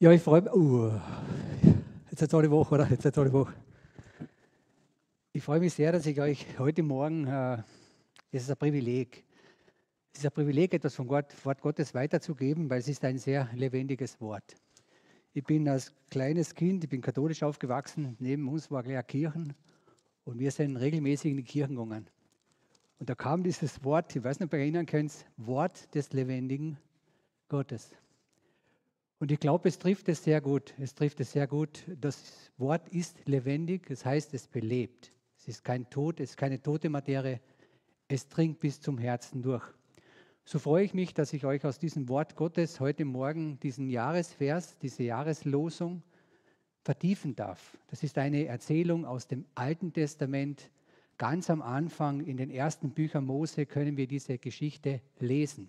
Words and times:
Ja, 0.00 0.12
ich 0.12 0.22
freue 0.22 0.42
mich. 0.42 0.52
Uh, 0.52 0.92
jetzt 2.08 2.22
eine 2.22 2.28
tolle 2.28 2.48
Woche, 2.52 2.76
oder? 2.76 2.88
Jetzt 2.88 3.04
eine 3.04 3.10
tolle 3.10 3.32
Woche. 3.32 3.52
Ich 5.32 5.42
freue 5.42 5.58
mich 5.58 5.74
sehr, 5.74 5.90
dass 5.90 6.06
ich 6.06 6.20
euch 6.20 6.46
heute 6.56 6.84
Morgen, 6.84 7.26
äh, 7.26 7.60
es 8.30 8.44
ist 8.44 8.50
ein 8.50 8.56
Privileg, 8.56 9.24
es 10.12 10.20
ist 10.20 10.26
ein 10.26 10.30
Privileg, 10.30 10.72
etwas 10.72 10.94
vom 10.94 11.08
Wort, 11.08 11.34
Wort 11.44 11.60
Gottes 11.60 11.94
weiterzugeben, 11.94 12.70
weil 12.70 12.78
es 12.78 12.86
ist 12.86 13.04
ein 13.04 13.18
sehr 13.18 13.48
lebendiges 13.54 14.20
Wort. 14.20 14.54
Ich 15.34 15.42
bin 15.42 15.68
als 15.68 15.92
kleines 16.10 16.54
Kind, 16.54 16.84
ich 16.84 16.90
bin 16.90 17.00
katholisch 17.00 17.42
aufgewachsen, 17.42 18.14
neben 18.20 18.48
uns 18.48 18.70
war 18.70 18.84
gleich 18.84 19.04
Kirchen 19.08 19.52
und 20.22 20.38
wir 20.38 20.52
sind 20.52 20.76
regelmäßig 20.76 21.32
in 21.32 21.38
die 21.38 21.42
Kirchen 21.42 21.74
gegangen. 21.74 22.06
Und 23.00 23.10
da 23.10 23.16
kam 23.16 23.42
dieses 23.42 23.82
Wort, 23.82 24.14
ich 24.14 24.22
weiß 24.22 24.38
nicht, 24.38 24.46
ob 24.46 24.52
ihr 24.52 24.60
erinnern 24.60 24.86
könnt, 24.86 25.26
Wort 25.36 25.92
des 25.92 26.12
lebendigen 26.12 26.78
Gottes. 27.48 27.90
Und 29.20 29.32
ich 29.32 29.40
glaube, 29.40 29.68
es 29.68 29.78
trifft 29.78 30.08
es 30.08 30.22
sehr 30.22 30.40
gut. 30.40 30.74
Es 30.78 30.94
trifft 30.94 31.20
es 31.20 31.32
sehr 31.32 31.46
gut. 31.46 31.84
Das 32.00 32.50
Wort 32.56 32.88
ist 32.88 33.16
lebendig, 33.26 33.86
das 33.86 34.04
heißt, 34.04 34.32
es 34.34 34.46
belebt. 34.46 35.12
Es 35.36 35.48
ist 35.48 35.64
kein 35.64 35.88
Tod, 35.90 36.20
es 36.20 36.30
ist 36.30 36.36
keine 36.36 36.62
tote 36.62 36.88
Materie. 36.88 37.40
Es 38.06 38.28
dringt 38.28 38.60
bis 38.60 38.80
zum 38.80 38.96
Herzen 38.98 39.42
durch. 39.42 39.64
So 40.44 40.58
freue 40.58 40.84
ich 40.84 40.94
mich, 40.94 41.12
dass 41.14 41.32
ich 41.32 41.44
euch 41.44 41.64
aus 41.64 41.78
diesem 41.78 42.08
Wort 42.08 42.36
Gottes 42.36 42.80
heute 42.80 43.04
Morgen 43.04 43.60
diesen 43.60 43.90
Jahresvers, 43.90 44.78
diese 44.78 45.02
Jahreslosung 45.02 46.02
vertiefen 46.84 47.36
darf. 47.36 47.76
Das 47.88 48.02
ist 48.02 48.16
eine 48.16 48.46
Erzählung 48.46 49.04
aus 49.04 49.26
dem 49.26 49.44
Alten 49.54 49.92
Testament. 49.92 50.70
Ganz 51.18 51.50
am 51.50 51.60
Anfang 51.60 52.20
in 52.20 52.36
den 52.36 52.50
ersten 52.50 52.90
Büchern 52.90 53.26
Mose 53.26 53.66
können 53.66 53.96
wir 53.96 54.06
diese 54.06 54.38
Geschichte 54.38 55.02
lesen. 55.18 55.68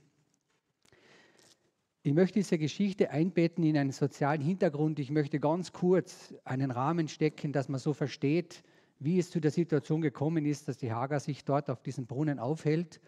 Ich 2.01 2.13
möchte 2.13 2.39
diese 2.39 2.57
Geschichte 2.57 3.11
einbetten 3.11 3.61
in 3.65 3.77
einen 3.77 3.91
sozialen 3.91 4.39
Hintergrund. 4.39 4.99
Ich 4.99 5.11
möchte 5.11 5.37
ganz 5.41 5.73
kurz 5.73 6.33
einen 6.45 6.71
Rahmen 6.71 7.09
stecken, 7.09 7.51
dass 7.51 7.67
man 7.67 7.77
so 7.77 7.93
versteht, 7.93 8.63
wie 8.99 9.19
es 9.19 9.29
zu 9.29 9.41
der 9.41 9.51
Situation 9.51 9.99
gekommen 9.99 10.45
ist, 10.45 10.69
dass 10.69 10.77
die 10.77 10.93
Hager 10.93 11.19
sich 11.19 11.43
dort 11.43 11.69
auf 11.69 11.81
diesem 11.81 12.05
Brunnen 12.05 12.39
aufhält 12.39 13.01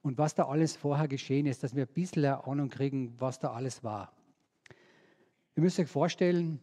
und 0.00 0.16
was 0.16 0.34
da 0.34 0.46
alles 0.46 0.74
vorher 0.74 1.06
geschehen 1.06 1.44
ist, 1.44 1.62
dass 1.62 1.76
wir 1.76 1.84
ein 1.84 1.92
bisschen 1.92 2.24
eine 2.24 2.46
Ahnung 2.46 2.70
kriegen, 2.70 3.14
was 3.18 3.38
da 3.38 3.52
alles 3.52 3.84
war. 3.84 4.10
Ihr 5.54 5.62
müsst 5.62 5.78
euch 5.78 5.88
vorstellen, 5.88 6.60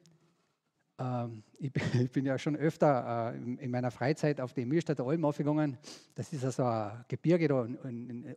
äh, 0.97 1.27
ich, 1.59 2.11
bin, 2.11 2.25
ja 2.25 2.39
schon 2.39 2.55
öfter 2.55 3.33
äh, 3.33 3.37
in, 3.37 3.59
in, 3.59 3.69
meiner 3.69 3.91
Freizeit 3.91 4.41
auf 4.41 4.53
die 4.53 4.65
Mühlstädter 4.65 5.05
Alm 5.05 5.25
aufgegangen. 5.25 5.77
Das 6.15 6.33
ist 6.33 6.43
also 6.43 6.63
ein 6.63 7.05
Gebirge 7.07 7.47
da 7.47 7.67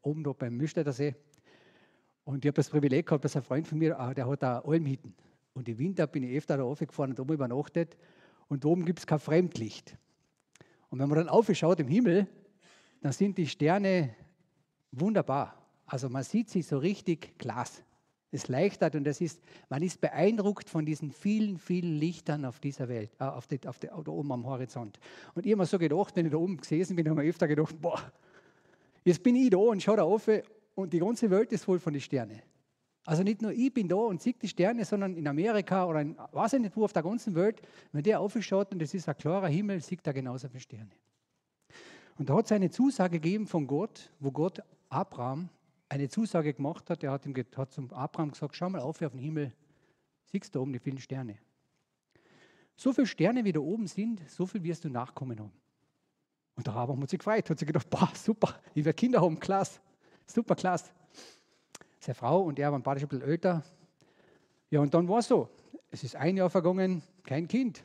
oben 0.02 0.24
da 0.24 0.32
beim 0.32 0.58
Mühlstädter 0.58 0.92
See. 0.92 1.14
Und 2.24 2.44
ich 2.44 2.48
habe 2.48 2.56
das 2.56 2.70
Privileg 2.70 3.06
gehabt, 3.06 3.24
dass 3.24 3.36
ein 3.36 3.42
Freund 3.42 3.66
von 3.66 3.78
mir, 3.78 3.98
ah, 3.98 4.14
der 4.14 4.28
hat 4.28 4.42
da 4.42 4.60
Almhütten. 4.60 5.14
Und 5.52 5.68
im 5.68 5.78
Winter 5.78 6.06
bin 6.06 6.22
ich 6.22 6.36
öfter 6.36 6.56
da 6.56 6.64
aufgefahren 6.64 7.10
und 7.10 7.20
oben 7.20 7.34
übernachtet. 7.34 7.96
Und 8.48 8.64
oben 8.64 8.84
gibt 8.84 8.98
es 8.98 9.06
kein 9.06 9.18
Fremdlicht. 9.18 9.96
Und 10.90 10.98
wenn 10.98 11.08
man 11.08 11.18
dann 11.18 11.28
aufschaut 11.28 11.80
im 11.80 11.88
Himmel, 11.88 12.26
dann 13.00 13.12
sind 13.12 13.38
die 13.38 13.46
Sterne 13.46 14.14
wunderbar. 14.92 15.56
Also 15.86 16.08
man 16.08 16.22
sieht 16.22 16.50
sie 16.50 16.62
so 16.62 16.78
richtig 16.78 17.38
Glas. 17.38 17.82
Es 18.32 18.46
leichtert 18.46 18.94
und 18.94 19.04
das 19.04 19.20
ist, 19.20 19.40
man 19.68 19.82
ist 19.82 20.00
beeindruckt 20.00 20.70
von 20.70 20.86
diesen 20.86 21.10
vielen, 21.10 21.58
vielen 21.58 21.96
Lichtern 21.96 22.44
auf 22.44 22.60
dieser 22.60 22.88
Welt, 22.88 23.10
äh, 23.18 23.24
auf, 23.24 23.48
die, 23.48 23.66
auf 23.66 23.80
die, 23.80 23.88
da 23.88 24.12
oben 24.12 24.30
am 24.30 24.46
Horizont. 24.46 25.00
Und 25.34 25.46
ich 25.46 25.52
habe 25.52 25.62
mir 25.62 25.66
so 25.66 25.78
gedacht, 25.78 26.14
wenn 26.14 26.26
ich 26.26 26.32
da 26.32 26.38
oben 26.38 26.56
gesessen 26.56 26.94
bin, 26.94 27.08
habe 27.08 27.20
ich 27.20 27.24
mir 27.24 27.30
öfter 27.30 27.48
gedacht, 27.48 27.80
boah, 27.80 28.00
jetzt 29.04 29.20
bin 29.24 29.34
ich 29.34 29.50
da 29.50 29.56
und 29.56 29.82
schaue 29.82 29.96
da 29.96 30.04
auf 30.04 30.28
und 30.80 30.92
die 30.92 30.98
ganze 30.98 31.30
Welt 31.30 31.52
ist 31.52 31.64
voll 31.64 31.78
von 31.78 31.92
den 31.92 32.02
Sternen. 32.02 32.40
Also 33.06 33.22
nicht 33.22 33.40
nur 33.40 33.52
ich 33.52 33.72
bin 33.72 33.88
da 33.88 33.96
und 33.96 34.20
sehe 34.20 34.34
die 34.34 34.48
Sterne, 34.48 34.84
sondern 34.84 35.16
in 35.16 35.26
Amerika 35.26 35.86
oder 35.86 36.02
in, 36.02 36.16
weiß 36.32 36.54
ich 36.54 36.60
nicht 36.60 36.76
wo, 36.76 36.84
auf 36.84 36.92
der 36.92 37.02
ganzen 37.02 37.34
Welt, 37.34 37.62
wenn 37.92 38.02
der 38.02 38.20
aufschaut 38.20 38.72
und 38.72 38.82
es 38.82 38.92
ist 38.92 39.08
ein 39.08 39.16
klarer 39.16 39.48
Himmel, 39.48 39.80
sieht 39.80 40.06
er 40.06 40.12
genauso 40.12 40.48
viele 40.48 40.60
Sterne. 40.60 40.90
Und 42.18 42.28
da 42.28 42.34
hat 42.34 42.44
es 42.44 42.52
eine 42.52 42.70
Zusage 42.70 43.18
gegeben 43.18 43.46
von 43.46 43.66
Gott, 43.66 44.10
wo 44.20 44.30
Gott 44.30 44.60
Abraham 44.90 45.48
eine 45.88 46.08
Zusage 46.08 46.52
gemacht 46.52 46.90
hat. 46.90 47.02
Er 47.02 47.12
hat, 47.12 47.24
ihm, 47.24 47.34
hat 47.34 47.72
zum 47.72 47.90
Abraham 47.92 48.32
gesagt, 48.32 48.54
schau 48.54 48.68
mal 48.68 48.80
auf 48.80 49.00
auf 49.00 49.12
den 49.12 49.20
Himmel, 49.20 49.52
siehst 50.24 50.54
du 50.54 50.60
oben 50.60 50.72
die 50.72 50.78
vielen 50.78 50.98
Sterne. 50.98 51.38
So 52.76 52.92
viele 52.92 53.06
Sterne, 53.06 53.44
wie 53.44 53.52
da 53.52 53.60
oben 53.60 53.86
sind, 53.86 54.22
so 54.28 54.46
viel 54.46 54.62
wirst 54.62 54.84
du 54.84 54.88
Nachkommen 54.90 55.38
haben. 55.38 55.52
Und 56.56 56.66
der 56.66 56.74
Abraham 56.74 57.02
hat 57.02 57.10
sich 57.10 57.18
gefreut, 57.18 57.48
hat 57.48 57.58
sich 57.58 57.66
gedacht, 57.66 57.88
boah, 57.88 58.10
super, 58.14 58.60
ich 58.74 58.84
werde 58.84 58.96
Kinder 58.96 59.20
haben, 59.22 59.40
klasse. 59.40 59.80
Super 60.32 60.54
klasse. 60.54 60.90
Seine 61.98 62.14
Frau 62.14 62.42
und 62.42 62.58
er 62.58 62.72
waren 62.72 62.82
beide 62.82 63.00
schon 63.00 63.08
ein 63.08 63.10
bisschen 63.10 63.28
älter. 63.28 63.62
Ja, 64.70 64.80
und 64.80 64.94
dann 64.94 65.08
war 65.08 65.18
es 65.18 65.28
so. 65.28 65.48
Es 65.90 66.04
ist 66.04 66.14
ein 66.16 66.36
Jahr 66.36 66.48
vergangen, 66.48 67.02
kein 67.24 67.48
Kind. 67.48 67.84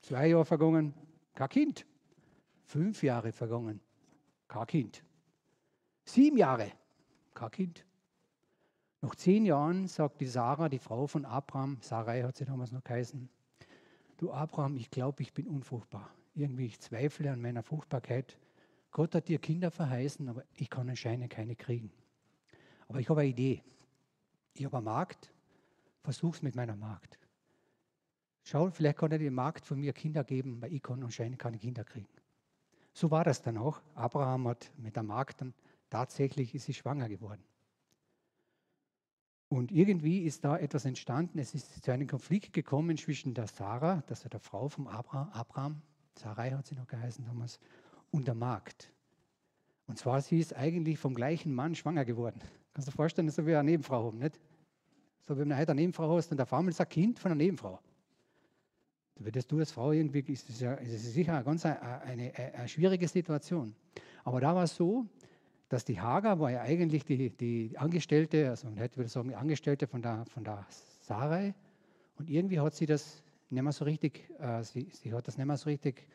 Zwei 0.00 0.28
Jahre 0.28 0.44
vergangen, 0.44 0.94
kein 1.34 1.48
Kind. 1.48 1.86
Fünf 2.64 3.02
Jahre 3.02 3.32
vergangen, 3.32 3.80
kein 4.48 4.66
Kind. 4.66 5.04
Sieben 6.04 6.38
Jahre, 6.38 6.72
kein 7.34 7.50
Kind. 7.50 7.84
Nach 9.02 9.14
zehn 9.14 9.44
Jahren 9.44 9.86
sagt 9.86 10.20
die 10.20 10.26
Sarah, 10.26 10.68
die 10.68 10.78
Frau 10.78 11.06
von 11.06 11.24
Abraham, 11.24 11.78
Sarai 11.82 12.22
hat 12.22 12.36
sie 12.36 12.44
damals 12.44 12.72
noch 12.72 12.84
geheißen, 12.84 13.28
du 14.16 14.32
Abraham, 14.32 14.76
ich 14.76 14.90
glaube, 14.90 15.22
ich 15.22 15.32
bin 15.32 15.46
unfruchtbar. 15.46 16.08
Irgendwie, 16.34 16.66
ich 16.66 16.80
zweifle 16.80 17.30
an 17.30 17.42
meiner 17.42 17.62
Fruchtbarkeit. 17.62 18.38
Gott 18.92 19.14
hat 19.14 19.28
dir 19.28 19.38
Kinder 19.38 19.70
verheißen, 19.70 20.28
aber 20.28 20.44
ich 20.54 20.68
kann 20.70 20.88
anscheinend 20.88 21.30
keine 21.30 21.56
kriegen. 21.56 21.90
Aber 22.88 23.00
ich 23.00 23.08
habe 23.08 23.22
eine 23.22 23.30
Idee. 23.30 23.62
Ich 24.52 24.64
habe 24.66 24.76
eine 24.76 24.84
Markt, 24.84 25.32
versuch's 26.02 26.42
mit 26.42 26.54
meiner 26.54 26.76
Markt. 26.76 27.18
Schau, 28.44 28.70
vielleicht 28.70 28.98
kann 28.98 29.12
er 29.12 29.18
die 29.18 29.30
Markt 29.30 29.64
von 29.64 29.80
mir 29.80 29.94
Kinder 29.94 30.24
geben, 30.24 30.60
weil 30.60 30.72
ich 30.74 30.82
kann 30.82 31.02
anscheinend 31.02 31.38
keine 31.38 31.58
Kinder 31.58 31.84
kriegen. 31.84 32.08
So 32.92 33.10
war 33.10 33.24
das 33.24 33.40
dann 33.40 33.56
auch. 33.56 33.80
Abraham 33.94 34.48
hat 34.48 34.70
mit 34.76 34.94
der 34.94 35.02
Markt 35.02 35.40
dann 35.40 35.54
tatsächlich 35.88 36.54
ist 36.54 36.66
sie 36.66 36.74
schwanger 36.74 37.08
geworden. 37.08 37.42
Und 39.48 39.70
irgendwie 39.70 40.22
ist 40.22 40.44
da 40.44 40.58
etwas 40.58 40.84
entstanden. 40.84 41.38
Es 41.38 41.54
ist 41.54 41.82
zu 41.82 41.90
einem 41.92 42.08
Konflikt 42.08 42.52
gekommen 42.52 42.96
zwischen 42.96 43.32
der 43.32 43.46
Sarah, 43.46 44.02
das 44.06 44.24
war 44.24 44.30
der 44.30 44.40
Frau 44.40 44.68
von 44.68 44.86
Abraham, 44.86 45.82
Sarai 46.18 46.50
hat 46.50 46.66
sie 46.66 46.74
noch 46.74 46.86
geheißen 46.86 47.24
damals, 47.24 47.58
und 48.12 48.28
der 48.28 48.34
Magd. 48.34 48.92
Und 49.88 49.98
zwar, 49.98 50.20
sie 50.20 50.38
ist 50.38 50.54
eigentlich 50.54 50.98
vom 50.98 51.14
gleichen 51.14 51.52
Mann 51.52 51.74
schwanger 51.74 52.04
geworden. 52.04 52.40
Kannst 52.72 52.86
du 52.86 52.92
dir 52.92 52.96
vorstellen, 52.96 53.28
so 53.30 53.46
wie 53.46 53.54
eine 53.54 53.70
Nebenfrau 53.70 54.04
haben, 54.04 54.18
nicht? 54.18 54.38
So 55.22 55.34
wie 55.34 55.40
wenn 55.40 55.48
du 55.48 55.58
heute 55.58 55.72
eine 55.72 55.80
Nebenfrau 55.80 56.16
hast 56.16 56.30
und 56.30 56.36
der 56.36 56.46
Famel 56.46 56.70
ist 56.70 56.80
ein 56.80 56.88
Kind 56.88 57.18
von 57.18 57.32
einer 57.32 57.42
Nebenfrau. 57.42 57.80
Da 59.16 59.24
würdest 59.24 59.50
du 59.50 59.58
als 59.58 59.72
Frau 59.72 59.92
irgendwie, 59.92 60.20
ist 60.32 60.48
das, 60.48 60.60
ja, 60.60 60.74
ist 60.74 60.94
das 60.94 61.12
sicher 61.12 61.34
eine 61.34 61.44
ganz 61.44 61.66
eine, 61.66 61.80
eine, 61.82 62.34
eine, 62.34 62.68
schwierige 62.68 63.08
Situation. 63.08 63.74
Aber 64.24 64.40
da 64.40 64.54
war 64.54 64.64
es 64.64 64.76
so, 64.76 65.06
dass 65.68 65.84
die 65.84 66.00
Hagar 66.00 66.38
war 66.38 66.50
ja 66.50 66.62
eigentlich 66.62 67.04
die, 67.04 67.30
die 67.30 67.76
Angestellte, 67.78 68.50
also 68.50 68.68
man 68.68 68.78
hätte 68.78 69.06
sagen, 69.08 69.28
die 69.28 69.34
Angestellte 69.34 69.86
von 69.86 70.02
der, 70.02 70.24
von 70.26 70.44
der 70.44 70.66
Sarai. 71.00 71.54
Und 72.18 72.30
irgendwie 72.30 72.60
hat 72.60 72.74
sie 72.74 72.86
das 72.86 73.22
nicht 73.50 73.62
mehr 73.62 73.72
so 73.72 73.84
richtig, 73.84 74.28
äh, 74.38 74.62
sie, 74.62 74.88
sie 74.92 75.12
hat 75.12 75.28
das 75.28 75.36
nicht 75.36 75.46
mehr 75.46 75.56
so 75.56 75.68
richtig 75.68 76.06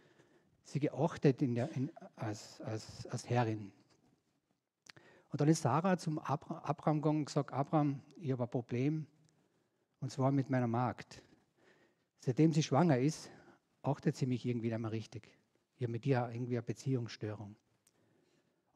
sie 0.68 0.80
geachtet 0.80 1.42
in 1.42 1.56
der, 1.56 1.72
in, 1.72 1.92
als, 2.16 2.62
als, 2.62 3.08
als 3.08 3.28
Herrin. 3.30 3.72
Und 5.30 5.42
dann 5.42 5.48
ist 5.48 5.62
Sarah 5.62 5.98
zum 5.98 6.20
Abraham 6.20 7.02
gegangen 7.02 7.20
und 7.20 7.26
gesagt, 7.26 7.52
Abraham, 7.54 8.02
ich 8.18 8.32
habe 8.32 8.44
ein 8.44 8.50
Problem, 8.50 9.08
und 10.00 10.12
zwar 10.12 10.32
mit 10.32 10.50
meiner 10.50 10.68
Magd. 10.68 11.22
Seitdem 12.20 12.52
sie 12.52 12.64
schwanger 12.64 12.98
ist, 12.98 13.30
achtet 13.82 14.16
sie 14.16 14.26
mich 14.26 14.46
irgendwie 14.46 14.76
mehr 14.76 14.92
richtig. 14.92 15.30
Ich 15.78 15.84
habe 15.84 15.92
mit 15.92 16.06
ihr 16.06 16.30
irgendwie 16.32 16.58
eine 16.58 16.64
Beziehungsstörung. 16.64 17.56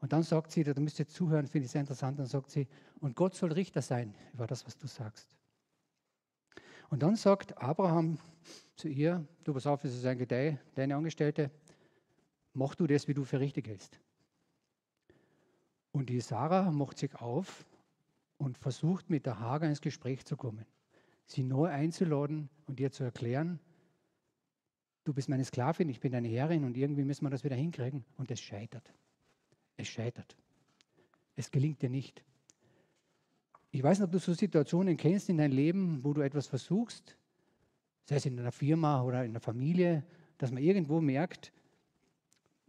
Und 0.00 0.12
dann 0.12 0.22
sagt 0.22 0.50
sie, 0.50 0.64
da 0.64 0.78
müsst 0.80 0.98
ihr 0.98 1.06
zuhören, 1.06 1.46
finde 1.46 1.66
ich 1.66 1.72
sehr 1.72 1.80
interessant, 1.80 2.18
dann 2.18 2.26
sagt 2.26 2.50
sie, 2.50 2.66
und 3.00 3.14
Gott 3.14 3.34
soll 3.34 3.52
Richter 3.52 3.82
sein 3.82 4.14
über 4.32 4.46
das, 4.46 4.66
was 4.66 4.76
du 4.76 4.86
sagst. 4.86 5.36
Und 6.90 7.02
dann 7.02 7.16
sagt 7.16 7.56
Abraham 7.56 8.18
zu 8.76 8.88
ihr, 8.88 9.26
du 9.44 9.54
pass 9.54 9.66
auf, 9.66 9.84
es 9.84 9.94
ist 9.94 10.04
ein 10.04 10.18
Gedeih, 10.18 10.58
deine 10.74 10.96
Angestellte, 10.96 11.50
mach 12.54 12.74
du 12.74 12.86
das, 12.86 13.08
wie 13.08 13.14
du 13.14 13.24
für 13.24 13.40
richtig 13.40 13.68
hältst. 13.68 14.00
Und 15.92 16.08
die 16.08 16.20
Sarah 16.20 16.70
macht 16.70 16.98
sich 16.98 17.14
auf 17.16 17.66
und 18.38 18.58
versucht 18.58 19.10
mit 19.10 19.26
der 19.26 19.38
Hagar 19.38 19.68
ins 19.68 19.80
Gespräch 19.80 20.24
zu 20.24 20.36
kommen, 20.36 20.64
sie 21.26 21.42
neu 21.42 21.68
einzuladen 21.68 22.48
und 22.66 22.80
ihr 22.80 22.90
zu 22.90 23.04
erklären, 23.04 23.60
du 25.04 25.12
bist 25.12 25.28
meine 25.28 25.44
Sklavin, 25.44 25.88
ich 25.88 26.00
bin 26.00 26.12
deine 26.12 26.28
Herrin 26.28 26.64
und 26.64 26.76
irgendwie 26.76 27.04
müssen 27.04 27.24
wir 27.24 27.30
das 27.30 27.44
wieder 27.44 27.56
hinkriegen. 27.56 28.04
Und 28.16 28.30
es 28.30 28.40
scheitert. 28.40 28.92
Es 29.76 29.88
scheitert. 29.88 30.36
Es 31.36 31.50
gelingt 31.50 31.82
dir 31.82 31.90
nicht. 31.90 32.24
Ich 33.70 33.82
weiß 33.82 33.98
nicht, 33.98 34.06
ob 34.06 34.12
du 34.12 34.18
so 34.18 34.34
Situationen 34.34 34.96
kennst 34.96 35.28
in 35.28 35.38
deinem 35.38 35.52
Leben, 35.52 36.04
wo 36.04 36.12
du 36.12 36.20
etwas 36.20 36.46
versuchst, 36.46 37.16
sei 38.04 38.16
es 38.16 38.26
in 38.26 38.38
einer 38.38 38.52
Firma 38.52 39.02
oder 39.02 39.24
in 39.24 39.32
der 39.32 39.40
Familie, 39.40 40.04
dass 40.38 40.50
man 40.52 40.62
irgendwo 40.62 41.00
merkt, 41.00 41.52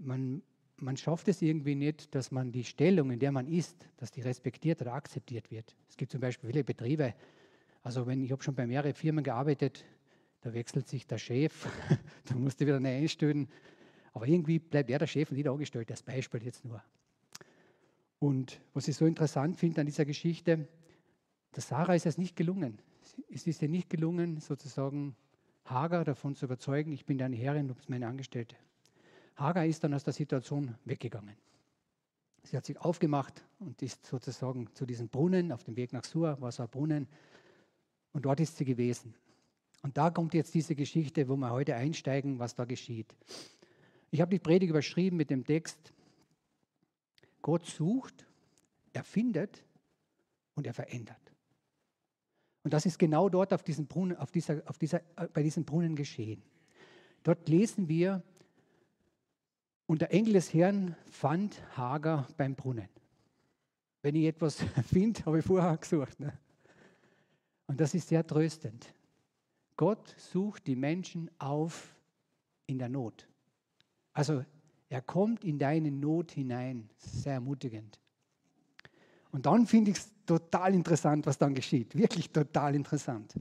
man, 0.05 0.41
man 0.77 0.97
schafft 0.97 1.27
es 1.27 1.41
irgendwie 1.41 1.75
nicht, 1.75 2.13
dass 2.15 2.31
man 2.31 2.51
die 2.51 2.63
Stellung, 2.63 3.11
in 3.11 3.19
der 3.19 3.31
man 3.31 3.47
ist, 3.47 3.87
dass 3.97 4.11
die 4.11 4.21
respektiert 4.21 4.81
oder 4.81 4.93
akzeptiert 4.93 5.51
wird. 5.51 5.75
Es 5.89 5.97
gibt 5.97 6.11
zum 6.11 6.21
Beispiel 6.21 6.49
viele 6.49 6.63
Betriebe, 6.63 7.13
Also 7.83 8.07
wenn 8.07 8.23
ich 8.23 8.31
habe 8.31 8.43
schon 8.43 8.55
bei 8.55 8.65
mehreren 8.65 8.93
Firmen 8.93 9.23
gearbeitet, 9.23 9.85
da 10.41 10.53
wechselt 10.53 10.87
sich 10.87 11.07
der 11.07 11.17
Chef, 11.17 11.67
da 12.25 12.35
musste 12.35 12.65
wieder 12.65 12.79
neu 12.79 12.95
einstellen. 12.95 13.47
Aber 14.13 14.27
irgendwie 14.27 14.59
bleibt 14.59 14.89
er 14.89 14.99
der 14.99 15.07
Chef 15.07 15.31
und 15.31 15.37
nicht 15.37 15.47
angestellt, 15.47 15.89
das 15.89 16.03
Beispiel 16.03 16.43
jetzt 16.43 16.65
nur. 16.65 16.83
Und 18.19 18.61
was 18.73 18.87
ich 18.87 18.95
so 18.95 19.05
interessant 19.05 19.57
finde 19.57 19.81
an 19.81 19.87
dieser 19.87 20.05
Geschichte, 20.05 20.67
der 21.55 21.61
Sarah 21.61 21.95
ist 21.95 22.05
es 22.05 22.17
nicht 22.17 22.35
gelungen. 22.35 22.81
Es 23.29 23.47
ist 23.47 23.61
ihr 23.61 23.69
nicht 23.69 23.89
gelungen, 23.89 24.39
sozusagen 24.39 25.15
Hagar 25.65 26.03
davon 26.03 26.35
zu 26.35 26.45
überzeugen, 26.45 26.91
ich 26.91 27.05
bin 27.05 27.17
deine 27.17 27.35
Herrin, 27.35 27.67
du 27.67 27.73
bist 27.73 27.89
meine 27.89 28.07
Angestellte. 28.07 28.55
Hagar 29.35 29.65
ist 29.65 29.83
dann 29.83 29.93
aus 29.93 30.03
der 30.03 30.13
Situation 30.13 30.75
weggegangen. 30.85 31.35
Sie 32.43 32.57
hat 32.57 32.65
sich 32.65 32.77
aufgemacht 32.77 33.43
und 33.59 33.81
ist 33.81 34.05
sozusagen 34.05 34.67
zu 34.73 34.85
diesem 34.85 35.07
Brunnen, 35.07 35.51
auf 35.51 35.63
dem 35.63 35.75
Weg 35.75 35.93
nach 35.93 36.03
Sur 36.03 36.39
war 36.41 36.67
Brunnen, 36.67 37.07
und 38.11 38.25
dort 38.25 38.39
ist 38.39 38.57
sie 38.57 38.65
gewesen. 38.65 39.15
Und 39.81 39.97
da 39.97 40.11
kommt 40.11 40.33
jetzt 40.33 40.53
diese 40.53 40.75
Geschichte, 40.75 41.27
wo 41.27 41.35
wir 41.35 41.51
heute 41.51 41.75
einsteigen, 41.75 42.39
was 42.39 42.55
da 42.55 42.65
geschieht. 42.65 43.13
Ich 44.11 44.21
habe 44.21 44.29
die 44.29 44.39
Predigt 44.39 44.69
überschrieben 44.69 45.17
mit 45.17 45.29
dem 45.29 45.45
Text, 45.45 45.93
Gott 47.41 47.65
sucht, 47.65 48.25
er 48.93 49.03
findet 49.03 49.63
und 50.53 50.67
er 50.67 50.73
verändert. 50.73 51.33
Und 52.63 52.73
das 52.73 52.85
ist 52.85 52.97
genau 52.97 53.27
dort 53.27 53.53
auf 53.53 53.63
diesem 53.63 53.87
Brunnen, 53.87 54.15
auf 54.15 54.31
dieser, 54.31 54.61
auf 54.67 54.77
dieser, 54.77 54.99
äh, 55.17 55.27
bei 55.33 55.43
diesem 55.43 55.65
Brunnen 55.65 55.95
geschehen. 55.95 56.41
Dort 57.23 57.49
lesen 57.49 57.89
wir, 57.89 58.23
und 59.85 60.01
der 60.01 60.13
Engel 60.13 60.33
des 60.33 60.53
Herrn 60.53 60.95
fand 61.09 61.61
Hagar 61.77 62.27
beim 62.37 62.55
Brunnen. 62.55 62.89
Wenn 64.01 64.15
ich 64.15 64.25
etwas 64.25 64.57
finde, 64.87 65.25
habe 65.25 65.39
ich 65.39 65.45
vorher 65.45 65.77
gesucht. 65.77 66.19
Ne? 66.19 66.33
Und 67.67 67.79
das 67.79 67.93
ist 67.93 68.07
sehr 68.07 68.25
tröstend. 68.25 68.93
Gott 69.75 70.15
sucht 70.17 70.67
die 70.67 70.75
Menschen 70.75 71.31
auf 71.39 71.95
in 72.67 72.77
der 72.79 72.89
Not. 72.89 73.27
Also 74.13 74.45
er 74.89 75.01
kommt 75.01 75.43
in 75.43 75.57
deine 75.57 75.91
Not 75.91 76.31
hinein. 76.31 76.89
Sehr 76.97 77.33
ermutigend. 77.33 77.99
Und 79.31 79.47
dann 79.47 79.65
finde 79.65 79.91
ich 79.91 79.97
es 79.97 80.11
total 80.25 80.75
interessant, 80.75 81.25
was 81.25 81.37
dann 81.37 81.55
geschieht. 81.55 81.95
Wirklich 81.95 82.29
total 82.29 82.75
interessant. 82.75 83.33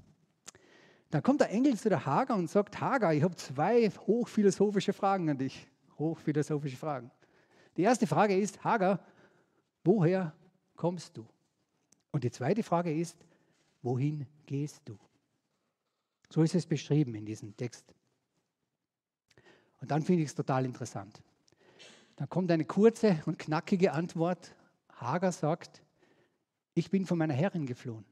Dann 1.11 1.23
kommt 1.23 1.43
der 1.43 1.51
Engel 1.51 1.79
zu 1.79 1.91
der 1.91 2.07
Hagar 2.07 2.39
und 2.39 2.49
sagt, 2.49 2.81
Hagar, 2.81 3.13
ich 3.13 3.23
habe 3.23 3.37
zwei 3.37 3.91
hochphilosophische 3.91 4.95
Fragen 4.95 5.29
an 5.29 5.37
dich. 5.37 5.69
Hochphilosophische 6.03 6.77
Fragen. 6.77 7.11
Die 7.77 7.83
erste 7.83 8.07
Frage 8.07 8.37
ist, 8.37 8.63
Hagar, 8.65 9.01
woher 9.85 10.35
kommst 10.77 11.17
du? 11.17 11.27
Und 12.11 12.25
die 12.25 12.31
zweite 12.31 12.63
Frage 12.63 12.93
ist, 12.93 13.17
wohin 13.83 14.27
gehst 14.47 14.83
du? 14.85 14.99
So 16.31 16.43
ist 16.43 16.55
es 16.55 16.67
beschrieben 16.67 17.15
in 17.15 17.27
diesem 17.27 17.57
Text. 17.57 17.95
Und 19.81 19.91
dann 19.91 20.03
finde 20.03 20.23
ich 20.23 20.29
es 20.29 20.35
total 20.35 20.65
interessant. 20.65 21.21
Dann 22.17 22.29
kommt 22.29 22.51
eine 22.51 22.65
kurze 22.65 23.23
und 23.27 23.39
knackige 23.39 23.93
Antwort. 23.93 24.55
Hagar 24.91 25.33
sagt, 25.33 25.83
ich 26.75 26.91
bin 26.91 27.07
von 27.07 27.19
meiner 27.19 27.35
Herrin 27.35 27.67
geflohen. 27.67 28.05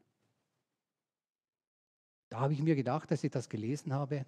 Da 2.29 2.41
habe 2.41 2.53
ich 2.53 2.63
mir 2.63 2.77
gedacht, 2.77 3.11
dass 3.11 3.25
ich 3.25 3.31
das 3.31 3.49
gelesen 3.49 3.93
habe. 3.93 4.25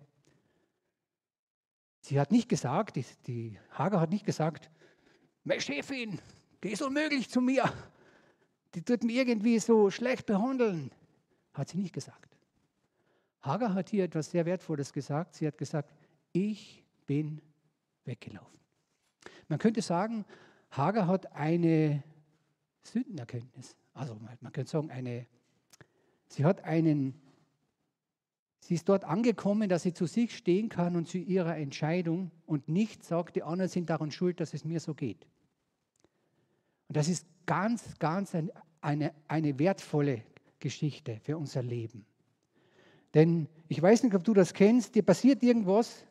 Sie 2.03 2.19
hat 2.21 2.33
nicht 2.33 2.49
gesagt, 2.49 2.97
die, 2.97 3.05
die 3.27 3.59
Hagar 3.71 4.01
hat 4.01 4.11
nicht 4.11 4.27
gesagt, 4.27 4.71
meine 5.45 5.61
Chefin, 5.61 6.21
die 6.63 6.71
ist 6.71 6.83
unmöglich 6.83 7.31
zu 7.31 7.41
mir. 7.41 7.73
Die 8.75 8.83
tut 8.83 9.05
mich 9.05 9.17
irgendwie 9.17 9.59
so 9.59 9.91
schlecht 9.91 10.27
behandeln. 10.27 10.91
Hat 11.55 11.69
sie 11.69 11.79
nicht 11.79 11.93
gesagt. 11.93 12.37
Hagar 13.41 13.75
hat 13.75 13.91
hier 13.91 14.05
etwas 14.05 14.31
sehr 14.31 14.47
Wertvolles 14.47 14.93
gesagt. 14.93 15.35
Sie 15.35 15.47
hat 15.47 15.59
gesagt, 15.59 15.93
ich 16.33 16.85
bin 17.07 17.41
weggelaufen. 18.05 18.61
Man 19.49 19.59
könnte 19.59 19.83
sagen, 19.83 20.25
Hagar 20.71 21.07
hat 21.07 21.33
eine 21.33 22.03
Sündenerkenntnis. 22.83 23.77
Also 23.95 24.19
man 24.41 24.53
könnte 24.53 24.71
sagen, 24.71 24.91
eine, 24.91 25.27
sie 26.29 26.45
hat 26.45 26.65
einen, 26.65 27.21
sie 28.63 28.75
ist 28.75 28.89
dort 28.89 29.05
angekommen, 29.05 29.69
dass 29.69 29.83
sie 29.83 29.93
zu 29.93 30.07
sich 30.07 30.37
stehen 30.37 30.69
kann 30.69 30.95
und 30.95 31.09
zu 31.09 31.19
ihrer 31.19 31.57
Entscheidung 31.57 32.31
und 32.47 32.69
nicht 32.69 33.05
sagt, 33.05 33.35
die 33.35 33.43
anderen 33.43 33.69
sind 33.69 33.91
daran 33.91 34.13
schuld, 34.13 34.39
dass 34.39 34.55
es 34.55 34.65
mir 34.65 34.79
so 34.79 34.95
geht. 34.95 35.27
Und 36.89 36.97
das 36.97 37.09
ist 37.09 37.27
ganz, 37.45 37.99
ganz 37.99 38.35
ein, 38.35 38.53
eine, 38.81 39.13
eine 39.27 39.59
wertvolle 39.59 40.23
Geschichte 40.61 41.19
für 41.23 41.37
unser 41.37 41.63
Leben. 41.63 42.07
Denn 43.15 43.49
ich 43.69 43.83
weiß 43.83 44.05
nicht, 44.05 44.15
ob 44.15 44.23
du 44.23 44.33
das 44.33 44.55
kennst, 44.55 44.95
dir 44.95 45.03
passiert 45.03 45.43
irgendwas 45.43 46.07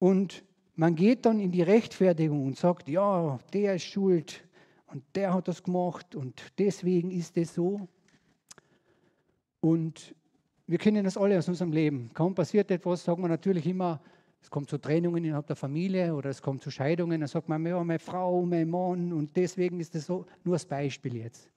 und 0.00 0.44
man 0.74 0.96
geht 0.96 1.24
dann 1.24 1.38
in 1.38 1.52
die 1.52 1.62
Rechtfertigung 1.62 2.46
und 2.46 2.58
sagt, 2.58 2.88
ja, 2.88 3.38
der 3.52 3.76
ist 3.76 3.84
schuld 3.84 4.42
und 4.86 5.04
der 5.14 5.32
hat 5.32 5.46
das 5.46 5.62
gemacht 5.62 6.16
und 6.16 6.42
deswegen 6.58 7.12
ist 7.12 7.36
es 7.36 7.54
so. 7.54 7.88
Und 9.60 10.16
wir 10.66 10.78
kennen 10.78 11.04
das 11.04 11.16
alle 11.16 11.38
aus 11.38 11.48
unserem 11.48 11.72
Leben. 11.72 12.10
Kaum 12.14 12.34
passiert 12.34 12.70
etwas, 12.70 13.04
sagen 13.04 13.22
wir 13.22 13.28
natürlich 13.28 13.66
immer, 13.66 14.00
es 14.42 14.50
kommt 14.50 14.68
zu 14.68 14.78
Trennungen 14.78 15.24
innerhalb 15.24 15.46
der 15.46 15.56
Familie 15.56 16.14
oder 16.14 16.30
es 16.30 16.42
kommt 16.42 16.62
zu 16.62 16.70
Scheidungen, 16.70 17.20
dann 17.20 17.28
sagt 17.28 17.48
man, 17.48 17.64
ja, 17.64 17.82
meine 17.82 17.98
Frau, 17.98 18.42
mein 18.42 18.68
Mann 18.68 19.12
und 19.12 19.36
deswegen 19.36 19.78
ist 19.80 19.94
es 19.94 20.06
so. 20.06 20.26
Nur 20.44 20.54
als 20.54 20.66
Beispiel 20.66 21.16
jetzt. 21.16 21.48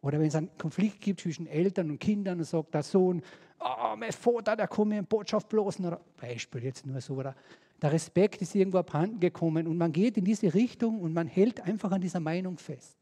Oder 0.00 0.20
wenn 0.20 0.26
es 0.26 0.34
einen 0.34 0.50
Konflikt 0.58 1.00
gibt 1.00 1.20
zwischen 1.20 1.46
Eltern 1.46 1.90
und 1.90 1.98
Kindern 1.98 2.38
und 2.38 2.44
sagt 2.44 2.74
der 2.74 2.82
Sohn, 2.82 3.22
oh, 3.58 3.96
mein 3.96 4.12
Vater, 4.12 4.54
der 4.54 4.68
kommt 4.68 4.90
mir 4.90 4.98
in 4.98 5.06
Botschaft 5.06 5.48
bloßen. 5.48 5.84
Oder 5.84 6.00
Beispiel 6.20 6.62
jetzt 6.64 6.86
nur 6.86 7.00
so. 7.00 7.14
Oder 7.14 7.34
der 7.80 7.90
Respekt 7.90 8.42
ist 8.42 8.54
irgendwo 8.54 8.78
abhanden 8.78 9.18
gekommen 9.18 9.66
und 9.66 9.76
man 9.76 9.92
geht 9.92 10.16
in 10.16 10.24
diese 10.24 10.52
Richtung 10.52 11.00
und 11.00 11.12
man 11.12 11.26
hält 11.26 11.60
einfach 11.62 11.90
an 11.90 12.00
dieser 12.00 12.20
Meinung 12.20 12.58
fest. 12.58 12.98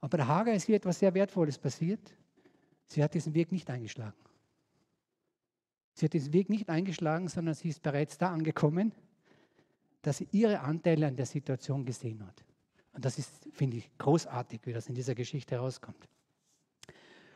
Aber 0.00 0.16
der 0.16 0.26
Hager 0.26 0.54
ist 0.54 0.64
hier 0.64 0.76
etwas 0.76 0.98
sehr 0.98 1.12
Wertvolles 1.14 1.58
passiert. 1.58 2.00
Sie 2.90 3.04
hat 3.04 3.14
diesen 3.14 3.34
Weg 3.34 3.52
nicht 3.52 3.70
eingeschlagen. 3.70 4.16
Sie 5.94 6.06
hat 6.06 6.12
diesen 6.12 6.32
Weg 6.32 6.50
nicht 6.50 6.68
eingeschlagen, 6.68 7.28
sondern 7.28 7.54
sie 7.54 7.68
ist 7.68 7.82
bereits 7.82 8.18
da 8.18 8.30
angekommen, 8.30 8.92
dass 10.02 10.16
sie 10.16 10.28
ihre 10.32 10.60
Anteile 10.60 11.06
an 11.06 11.14
der 11.14 11.26
Situation 11.26 11.84
gesehen 11.84 12.26
hat. 12.26 12.44
Und 12.92 13.04
das 13.04 13.18
ist, 13.18 13.48
finde 13.52 13.76
ich, 13.76 13.90
großartig, 13.98 14.62
wie 14.64 14.72
das 14.72 14.88
in 14.88 14.94
dieser 14.96 15.14
Geschichte 15.14 15.54
herauskommt. 15.54 16.08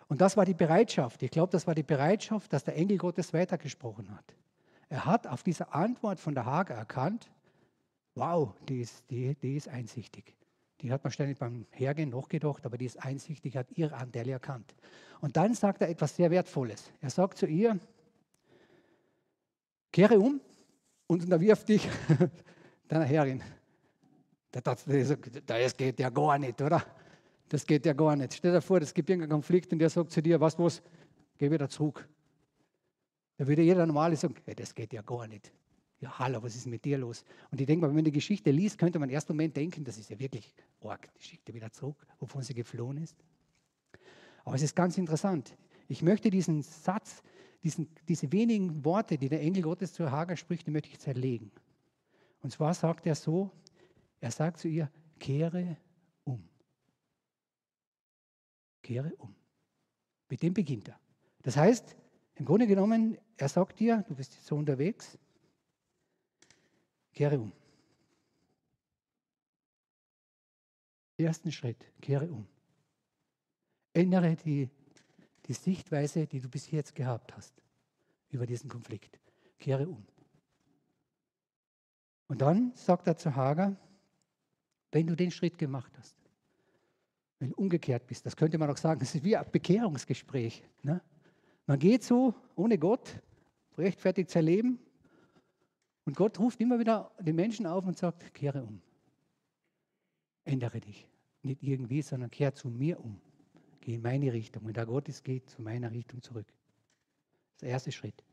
Und 0.09 0.21
das 0.21 0.37
war 0.37 0.45
die 0.45 0.55
Bereitschaft. 0.55 1.23
Ich 1.23 1.31
glaube, 1.31 1.53
das 1.53 1.67
war 1.67 1.75
die 1.75 1.85
Bereitschaft, 1.85 2.53
dass 2.53 2.65
der 2.65 2.77
Engel 2.77 2.99
Gottes 2.99 3.33
weitergesprochen 3.33 4.11
hat. 4.11 4.35
Er 4.89 5.05
hat 5.05 5.27
auf 5.27 5.45
diese 5.45 5.73
Antwort 5.73 6.19
von 6.19 6.35
der 6.35 6.47
Hager 6.47 6.75
erkannt, 6.75 7.31
wow, 8.17 8.55
die 8.69 8.81
ist, 8.81 9.05
die, 9.11 9.35
die 9.37 9.57
ist 9.57 9.69
einsichtig. 9.69 10.35
Die 10.85 10.93
hat 10.93 11.03
man 11.03 11.11
ständig 11.11 11.39
beim 11.39 11.65
Hergehen 11.71 12.11
noch 12.11 12.29
gedacht, 12.29 12.67
aber 12.67 12.77
die 12.77 12.85
ist 12.85 13.03
einsichtig, 13.03 13.57
hat 13.57 13.73
ihre 13.73 13.95
Anteile 13.95 14.33
erkannt. 14.33 14.75
Und 15.23 15.35
dann 15.35 15.55
sagt 15.55 15.81
er 15.81 15.89
etwas 15.89 16.15
sehr 16.15 16.31
Wertvolles. 16.31 16.93
Er 17.01 17.09
sagt 17.09 17.39
zu 17.39 17.47
ihr, 17.47 17.81
kehre 19.91 20.21
um 20.21 20.43
und 21.07 21.25
unterwirf 21.25 21.65
dich 21.65 21.89
deiner 22.89 23.07
Herrin. 23.07 23.43
Das 24.51 25.75
geht 25.75 25.99
ja 26.01 26.11
gar 26.11 26.39
nicht, 26.39 26.61
oder? 26.61 26.85
Das 27.49 27.65
geht 27.65 27.87
ja 27.87 27.95
gar 27.95 28.15
nicht. 28.15 28.35
Stell 28.35 28.53
dir 28.53 28.61
vor, 28.61 28.77
es 28.83 28.93
gibt 28.93 29.09
irgendeinen 29.09 29.33
Konflikt 29.33 29.73
und 29.73 29.79
der 29.79 29.89
sagt 29.89 30.11
zu 30.11 30.21
dir, 30.21 30.39
was, 30.39 30.59
was, 30.59 30.83
geh 31.39 31.51
wieder 31.51 31.71
zurück. 31.71 32.07
Da 33.39 33.47
würde 33.47 33.63
jeder 33.63 33.87
Normale 33.87 34.17
sagen, 34.17 34.35
hey, 34.45 34.55
das 34.55 34.75
geht 34.75 34.93
ja 34.93 35.01
gar 35.01 35.27
nicht. 35.29 35.51
Ja, 36.05 36.19
hallo, 36.19 36.43
was 36.43 36.55
ist 36.55 36.67
mit 36.67 36.85
dir 36.85 36.99
los? 36.99 37.25
Und 37.51 37.63
ich 37.63 37.67
denke 37.67 37.81
mal, 37.81 37.89
wenn 37.89 37.95
man 37.95 38.05
die 38.05 38.13
Geschichte 38.13 38.51
liest, 38.51 38.77
könnte 38.77 38.99
man 38.99 39.09
im 39.09 39.15
ersten 39.15 39.33
Moment 39.33 39.57
denken, 39.57 39.85
das 39.85 39.97
ist 39.97 40.11
ja 40.11 40.19
wirklich 40.19 40.55
arg. 40.83 41.09
Die 41.15 41.23
schickt 41.23 41.49
er 41.49 41.55
wieder 41.55 41.73
zurück, 41.73 42.07
wovon 42.19 42.43
sie 42.43 42.53
geflohen 42.53 42.99
ist. 42.99 43.17
Aber 44.45 44.55
es 44.55 44.61
ist 44.61 44.77
ganz 44.77 44.99
interessant. 44.99 45.57
Ich 45.89 46.03
möchte 46.03 46.29
diesen 46.29 46.61
Satz, 46.61 47.23
diesen, 47.63 47.89
diese 48.07 48.31
wenigen 48.33 48.85
Worte, 48.85 49.17
die 49.17 49.31
der 49.31 49.41
Engel 49.41 49.63
Gottes 49.63 49.95
zu 49.95 50.11
Hagar 50.11 50.37
spricht, 50.37 50.67
die 50.67 50.73
möchte 50.73 50.91
ich 50.91 50.99
zerlegen. 50.99 51.51
Und 52.43 52.51
zwar 52.53 52.75
sagt 52.75 53.07
er 53.07 53.15
so, 53.15 53.51
er 54.21 54.31
sagt 54.31 54.59
zu 54.59 54.69
ihr, 54.69 54.91
kehre 55.19 55.79
um. 56.25 56.47
Kehre 58.83 59.15
um. 59.17 59.35
Mit 60.29 60.43
dem 60.43 60.53
beginnt 60.53 60.87
er. 60.87 61.01
Das 61.41 61.57
heißt, 61.57 61.97
im 62.35 62.45
Grunde 62.45 62.67
genommen, 62.67 63.17
er 63.39 63.49
sagt 63.49 63.81
dir, 63.81 64.05
du 64.07 64.15
bist 64.15 64.35
jetzt 64.35 64.45
so 64.45 64.57
unterwegs, 64.57 65.19
kehre 67.15 67.39
um. 67.39 67.53
Ersten 71.17 71.53
Schritt, 71.53 71.87
kehre 72.01 72.29
um. 72.31 72.47
Ändere 73.93 74.35
die, 74.35 74.69
die 75.47 75.53
Sichtweise, 75.53 76.27
die 76.27 76.41
du 76.41 76.49
bis 76.49 76.71
jetzt 76.71 76.95
gehabt 76.95 77.37
hast 77.37 77.55
über 78.31 78.47
diesen 78.47 78.69
Konflikt. 78.69 79.21
Kehre 79.59 79.89
um. 79.89 80.05
Und 82.27 82.41
dann 82.41 82.73
sagt 82.75 83.07
er 83.07 83.17
zu 83.17 83.35
Hager, 83.37 83.77
wenn 84.91 85.07
du 85.07 85.15
den 85.15 85.31
Schritt 85.31 85.57
gemacht 85.57 85.93
hast, 85.99 86.17
wenn 87.39 87.51
du 87.51 87.55
umgekehrt 87.57 88.07
bist. 88.07 88.27
Das 88.27 88.37
könnte 88.37 88.59
man 88.59 88.71
auch 88.71 88.77
sagen, 88.77 89.01
es 89.03 89.15
ist 89.15 89.23
wie 89.23 89.37
ein 89.37 89.47
Bekehrungsgespräch. 89.51 90.65
Ne? 90.83 91.01
Man 91.67 91.79
geht 91.79 92.03
so 92.03 92.35
ohne 92.57 92.77
Gott, 92.77 93.21
rechtfertigt 93.79 94.31
sein 94.31 94.45
Leben 94.45 94.79
und 96.05 96.17
Gott 96.17 96.39
ruft 96.39 96.61
immer 96.61 96.79
wieder 96.79 97.11
den 97.19 97.37
Menschen 97.37 97.67
auf 97.67 97.87
und 97.87 97.97
sagt, 97.97 98.35
kehre 98.35 98.63
um. 98.63 98.81
Ändere 100.45 100.81
dich. 100.81 101.09
Nicht 101.43 101.63
irgendwie, 101.63 102.03
sondern 102.03 102.31
kehre 102.31 102.53
zu 102.53 102.69
mir 102.69 103.03
um. 103.03 103.21
Geh 103.81 103.95
in 103.95 104.03
meine 104.03 104.33
Richtung. 104.33 104.65
Und 104.65 104.77
da 104.77 104.85
Gott 104.85 105.09
ist, 105.09 105.25
geht 105.25 105.49
zu 105.49 105.63
meiner 105.63 105.91
Richtung 105.91 106.23
zurück. 106.23 106.47
Das 106.47 107.55
ist 107.55 107.63
der 107.63 107.69
erste 107.71 107.93
Schritt. 107.93 108.25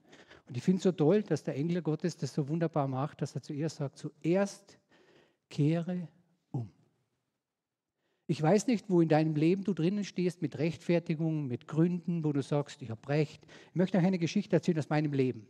Und 0.47 0.57
ich 0.57 0.63
finde 0.63 0.77
es 0.77 0.83
so 0.83 0.91
toll, 0.91 1.23
dass 1.23 1.43
der 1.43 1.55
Engel 1.55 1.81
Gottes 1.81 2.17
das 2.17 2.33
so 2.33 2.47
wunderbar 2.49 2.87
macht, 2.87 3.21
dass 3.21 3.35
er 3.35 3.41
zuerst 3.41 3.77
sagt, 3.77 3.97
zuerst 3.97 4.77
kehre 5.49 6.07
um. 6.51 6.69
Ich 8.27 8.41
weiß 8.41 8.67
nicht, 8.67 8.89
wo 8.89 9.01
in 9.01 9.09
deinem 9.09 9.35
Leben 9.35 9.63
du 9.63 9.73
drinnen 9.73 10.03
stehst 10.03 10.41
mit 10.41 10.57
Rechtfertigung, 10.57 11.47
mit 11.47 11.67
Gründen, 11.67 12.23
wo 12.23 12.33
du 12.33 12.41
sagst, 12.41 12.81
ich 12.81 12.89
habe 12.89 13.07
Recht. 13.07 13.45
Ich 13.69 13.75
möchte 13.75 13.97
euch 13.97 14.05
eine 14.05 14.19
Geschichte 14.19 14.55
erzählen 14.55 14.79
aus 14.79 14.89
meinem 14.89 15.13
Leben. 15.13 15.47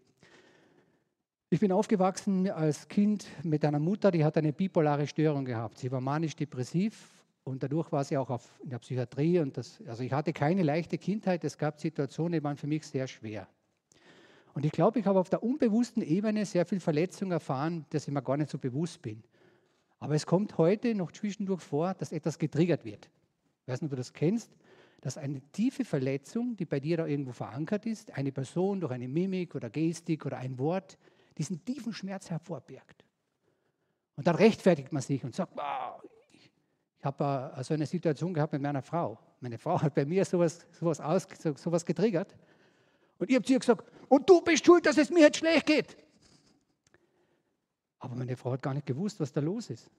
Ich 1.54 1.60
bin 1.60 1.74
aufgewachsen 1.74 2.50
als 2.50 2.88
Kind 2.88 3.28
mit 3.44 3.66
einer 3.66 3.78
Mutter, 3.78 4.10
die 4.10 4.24
hat 4.24 4.38
eine 4.38 4.54
bipolare 4.54 5.06
Störung 5.06 5.44
gehabt. 5.44 5.80
Sie 5.80 5.92
war 5.92 6.00
manisch-depressiv 6.00 7.10
und 7.44 7.62
dadurch 7.62 7.92
war 7.92 8.06
sie 8.06 8.18
auch 8.18 8.30
auf, 8.30 8.58
in 8.64 8.70
der 8.70 8.80
Psychiatrie. 8.80 9.38
Und 9.40 9.58
das, 9.58 9.84
also 9.86 10.02
ich 10.02 10.14
hatte 10.14 10.32
keine 10.32 10.64
leichte 10.64 10.98
Kindheit. 10.98 11.44
Es 11.44 11.58
gab 11.58 11.78
Situationen, 11.82 12.40
die 12.40 12.44
waren 12.46 12.56
für 12.56 12.68
mich 12.68 12.88
sehr 12.88 13.06
schwer. 13.06 13.50
Und 14.54 14.64
ich 14.64 14.72
glaube, 14.72 15.00
ich 15.00 15.06
habe 15.06 15.20
auf 15.20 15.30
der 15.30 15.44
unbewussten 15.44 16.02
Ebene 16.02 16.46
sehr 16.46 16.66
viel 16.66 16.80
Verletzung 16.80 17.34
erfahren, 17.34 17.86
dass 17.90 18.08
ich 18.08 18.14
mir 18.14 18.22
gar 18.22 18.38
nicht 18.38 18.50
so 18.50 18.58
bewusst 18.58 19.02
bin. 19.02 19.22
Aber 20.00 20.16
es 20.16 20.26
kommt 20.26 20.58
heute 20.58 20.96
noch 20.96 21.12
zwischendurch 21.12 21.64
vor, 21.64 21.94
dass 21.96 22.14
etwas 22.14 22.40
getriggert 22.40 22.86
wird. 22.86 23.10
Ich 23.64 23.74
weiß 23.74 23.82
nicht, 23.82 23.88
ob 23.88 23.98
du 23.98 23.98
das 23.98 24.14
kennst, 24.14 24.56
dass 25.02 25.18
eine 25.18 25.42
tiefe 25.52 25.84
Verletzung, 25.84 26.56
die 26.56 26.66
bei 26.66 26.80
dir 26.80 26.96
da 26.96 27.08
irgendwo 27.08 27.34
verankert 27.34 27.86
ist, 27.86 28.14
eine 28.14 28.32
Person 28.32 28.80
durch 28.80 28.94
eine 28.94 29.10
Mimik 29.10 29.54
oder 29.54 29.70
Gestik 29.70 30.26
oder 30.26 30.38
ein 30.38 30.58
Wort, 30.58 30.98
diesen 31.38 31.64
tiefen 31.64 31.94
Schmerz 31.94 32.30
hervorbirgt. 32.30 33.06
Und 34.16 34.28
dann 34.28 34.36
rechtfertigt 34.36 34.92
man 34.92 35.02
sich 35.02 35.24
und 35.24 35.36
sagt, 35.36 35.56
wow, 35.56 36.02
ich, 36.32 36.52
habe 37.04 37.54
äh, 37.56 37.64
so 37.64 37.74
eine 37.74 37.86
Situation 37.86 38.34
gehabt 38.34 38.54
mit 38.54 38.62
meiner 38.62 38.82
Frau. 38.82 39.18
Meine 39.40 39.58
Frau 39.58 39.82
hat 39.82 39.96
bei 39.96 40.06
mir 40.06 40.24
sowas, 40.26 40.68
sowas, 40.72 41.00
aus, 41.00 41.28
sowas 41.56 41.86
getriggert. 41.86 42.36
Und 43.18 43.30
ich 43.30 43.36
habe 43.36 43.46
zu 43.46 43.54
ihr 43.54 43.60
gesagt, 43.60 43.90
und 44.10 44.30
du 44.30 44.42
bist 44.42 44.66
schuld, 44.66 44.86
dass 44.86 44.98
es 44.98 45.10
mir 45.10 45.22
jetzt 45.22 45.38
schlecht 45.38 45.66
geht. 45.66 45.98
Aber 48.00 48.16
meine 48.16 48.36
Frau 48.36 48.52
hat 48.52 48.62
gar 48.62 48.74
nicht 48.74 48.86
gewusst, 48.86 49.20
was 49.20 49.32
da 49.32 49.42
los 49.42 49.70
ist. 49.70 49.90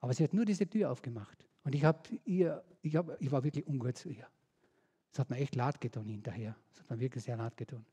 Aber 0.00 0.12
sie 0.12 0.24
hat 0.24 0.34
nur 0.34 0.44
diese 0.44 0.68
Tür 0.68 0.90
aufgemacht. 0.90 1.46
Und 1.64 1.74
ich, 1.74 1.84
hab 1.84 2.08
ihr, 2.24 2.64
ich, 2.82 2.96
hab, 2.96 3.20
ich 3.20 3.30
war 3.30 3.42
wirklich 3.44 3.66
ungut 3.66 3.96
zu 3.96 4.08
ihr. 4.08 4.26
Das 5.10 5.20
hat 5.20 5.30
mir 5.30 5.36
echt 5.36 5.54
leid 5.54 5.80
getan 5.80 6.08
hinterher. 6.08 6.56
Das 6.70 6.80
hat 6.80 6.90
mir 6.90 7.00
wirklich 7.00 7.24
sehr 7.24 7.36
leid 7.36 7.56
getan. 7.56 7.84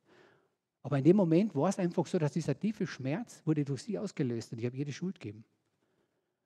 Aber 0.85 0.99
in 0.99 1.03
dem 1.03 1.15
Moment 1.15 1.55
war 1.55 1.67
es 1.67 1.79
einfach 1.79 2.05
so, 2.05 2.19
dass 2.19 2.33
dieser 2.33 2.59
tiefe 2.59 2.85
Schmerz 2.85 3.41
wurde 3.43 3.65
durch 3.65 3.81
sie 3.81 3.97
ausgelöst 3.97 4.51
und 4.51 4.59
ich 4.59 4.65
habe 4.67 4.77
ihr 4.77 4.85
die 4.85 4.93
Schuld 4.93 5.19
gegeben. 5.19 5.43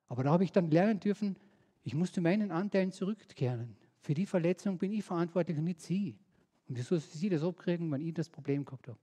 Aber 0.08 0.24
da 0.24 0.30
habe 0.30 0.44
ich 0.44 0.50
dann 0.50 0.70
lernen 0.70 0.98
dürfen, 0.98 1.36
ich 1.82 1.94
musste 1.94 2.22
meinen 2.22 2.50
Anteilen 2.50 2.90
zurückkehren. 2.90 3.76
Für 4.00 4.14
die 4.14 4.24
Verletzung 4.24 4.78
bin 4.78 4.94
ich 4.94 5.04
verantwortlich 5.04 5.58
und 5.58 5.64
nicht 5.64 5.82
sie. 5.82 6.16
Und 6.66 6.78
wieso 6.78 6.96
sie 6.96 7.28
das 7.28 7.42
abkriegen, 7.42 7.92
wenn 7.92 8.00
ich 8.00 8.14
das 8.14 8.30
Problem 8.30 8.64
gehabt 8.64 8.88
habe. 8.88 8.98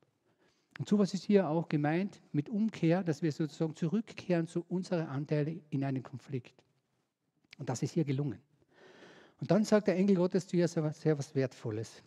Und 0.79 0.89
sowas 0.89 1.13
ist 1.13 1.25
hier 1.25 1.47
auch 1.47 1.69
gemeint 1.69 2.19
mit 2.31 2.49
Umkehr, 2.49 3.03
dass 3.03 3.21
wir 3.21 3.31
sozusagen 3.31 3.75
zurückkehren 3.75 4.47
zu 4.47 4.65
unseren 4.69 5.05
Anteilen 5.05 5.61
in 5.69 5.83
einen 5.83 6.01
Konflikt. 6.01 6.63
Und 7.59 7.69
das 7.69 7.83
ist 7.83 7.91
hier 7.91 8.05
gelungen. 8.05 8.39
Und 9.39 9.51
dann 9.51 9.63
sagt 9.65 9.85
der 9.85 9.97
Engel 9.97 10.15
Gottes 10.15 10.47
zu 10.47 10.57
ihr 10.57 10.67
sehr 10.67 11.15
was 11.15 11.35
Wertvolles. 11.35 12.01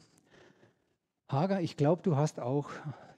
Hager, 1.31 1.61
ich 1.61 1.77
glaube, 1.77 2.03
du 2.03 2.17
hast 2.17 2.41
auch 2.41 2.71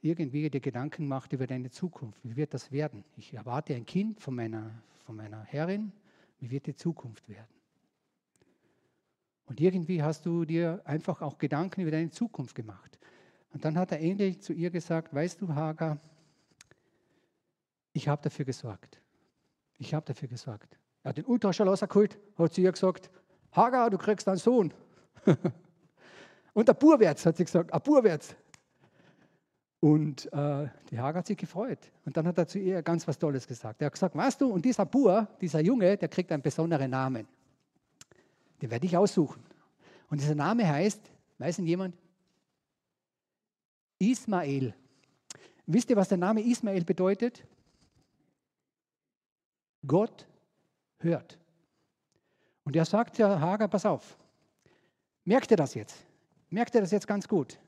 irgendwie 0.02 0.50
dir 0.50 0.61
Gedanken 0.61 1.04
gemacht 1.04 1.33
über 1.33 1.47
deine 1.47 1.71
Zukunft. 1.71 2.23
Wie 2.23 2.37
wird 2.37 2.52
das 2.52 2.71
werden? 2.71 3.04
Ich 3.16 3.33
erwarte 3.33 3.75
ein 3.75 3.87
Kind 3.87 4.21
von 4.21 4.35
meiner, 4.35 4.71
von 5.07 5.16
meiner 5.16 5.42
Herrin. 5.45 5.92
Wie 6.38 6.50
wird 6.50 6.66
die 6.66 6.75
Zukunft 6.75 7.26
werden? 7.31 7.49
Und 9.47 9.62
irgendwie 9.62 10.02
hast 10.02 10.26
du 10.26 10.45
dir 10.45 10.83
einfach 10.85 11.23
auch 11.23 11.38
Gedanken 11.38 11.81
über 11.81 11.90
deine 11.90 12.11
Zukunft 12.11 12.54
gemacht. 12.54 12.99
Und 13.54 13.64
dann 13.64 13.78
hat 13.78 13.90
der 13.90 14.00
Engel 14.00 14.38
zu 14.38 14.52
ihr 14.52 14.71
gesagt, 14.71 15.14
weißt 15.14 15.40
du, 15.40 15.54
Hager, 15.54 15.99
ich 17.95 18.09
habe 18.09 18.21
dafür 18.23 18.45
gesorgt. 18.45 19.00
Ich 19.78 19.95
habe 19.95 20.04
dafür 20.04 20.28
gesorgt. 20.28 20.78
Er 21.02 21.11
hat 21.11 21.16
den 21.16 21.25
Ultraschall 21.25 21.69
rausgeholt, 21.69 22.19
hat 22.37 22.52
zu 22.52 22.61
ihr 22.61 22.73
gesagt, 22.73 23.11
Hagar, 23.52 23.88
du 23.88 23.97
kriegst 23.97 24.28
einen 24.28 24.37
Sohn. 24.37 24.75
Und 26.52 26.68
der 26.68 26.75
Burwärts 26.75 27.25
hat 27.26 27.37
sie 27.37 27.44
gesagt, 27.44 27.73
ein 27.73 27.80
Burwärts. 27.80 28.37
Und 29.80 30.32
äh, 30.32 30.68
die 30.90 31.00
Hager 31.00 31.18
hat 31.18 31.26
sich 31.26 31.37
gefreut. 31.37 31.90
Und 32.04 32.16
dann 32.16 32.26
hat 32.26 32.38
er 32.38 32.47
zu 32.47 32.59
ihr 32.59 32.82
ganz 32.82 33.09
was 33.09 33.18
Tolles 33.18 33.47
gesagt. 33.47 33.80
Er 33.82 33.87
hat 33.87 33.92
gesagt, 33.92 34.14
weißt 34.14 34.40
du, 34.40 34.52
und 34.52 34.64
dieser 34.64 34.87
Bur, 34.87 35.26
dieser 35.40 35.61
Junge, 35.61 35.97
der 35.97 36.09
kriegt 36.09 36.30
einen 36.30 36.42
besonderen 36.42 36.90
Namen. 36.90 37.26
Den 38.61 38.71
werde 38.71 38.87
ich 38.87 38.97
aussuchen. 38.97 39.42
Und 40.09 40.21
dieser 40.21 40.37
Name 40.37 40.68
heißt, 40.68 41.00
weiß 41.38 41.56
denn 41.56 41.66
jemand? 41.66 41.97
Ismael. 43.99 44.75
Wisst 45.66 45.90
ihr, 45.90 45.97
was 45.97 46.09
der 46.09 46.18
Name 46.18 46.42
Ismael 46.42 46.85
bedeutet? 46.85 47.44
Gott 49.85 50.28
hört. 50.99 51.38
Und 52.64 52.76
er 52.76 52.85
sagt 52.85 53.18
ja, 53.18 53.40
Hager, 53.40 53.66
pass 53.66 53.85
auf. 53.85 54.16
Merkt 55.25 55.50
ihr 55.50 55.56
das 55.56 55.75
jetzt? 55.75 56.04
Merkt 56.52 56.75
ihr 56.75 56.82
das 56.82 56.90
jetzt 56.90 57.06
ganz 57.06 57.28
gut? 57.28 57.59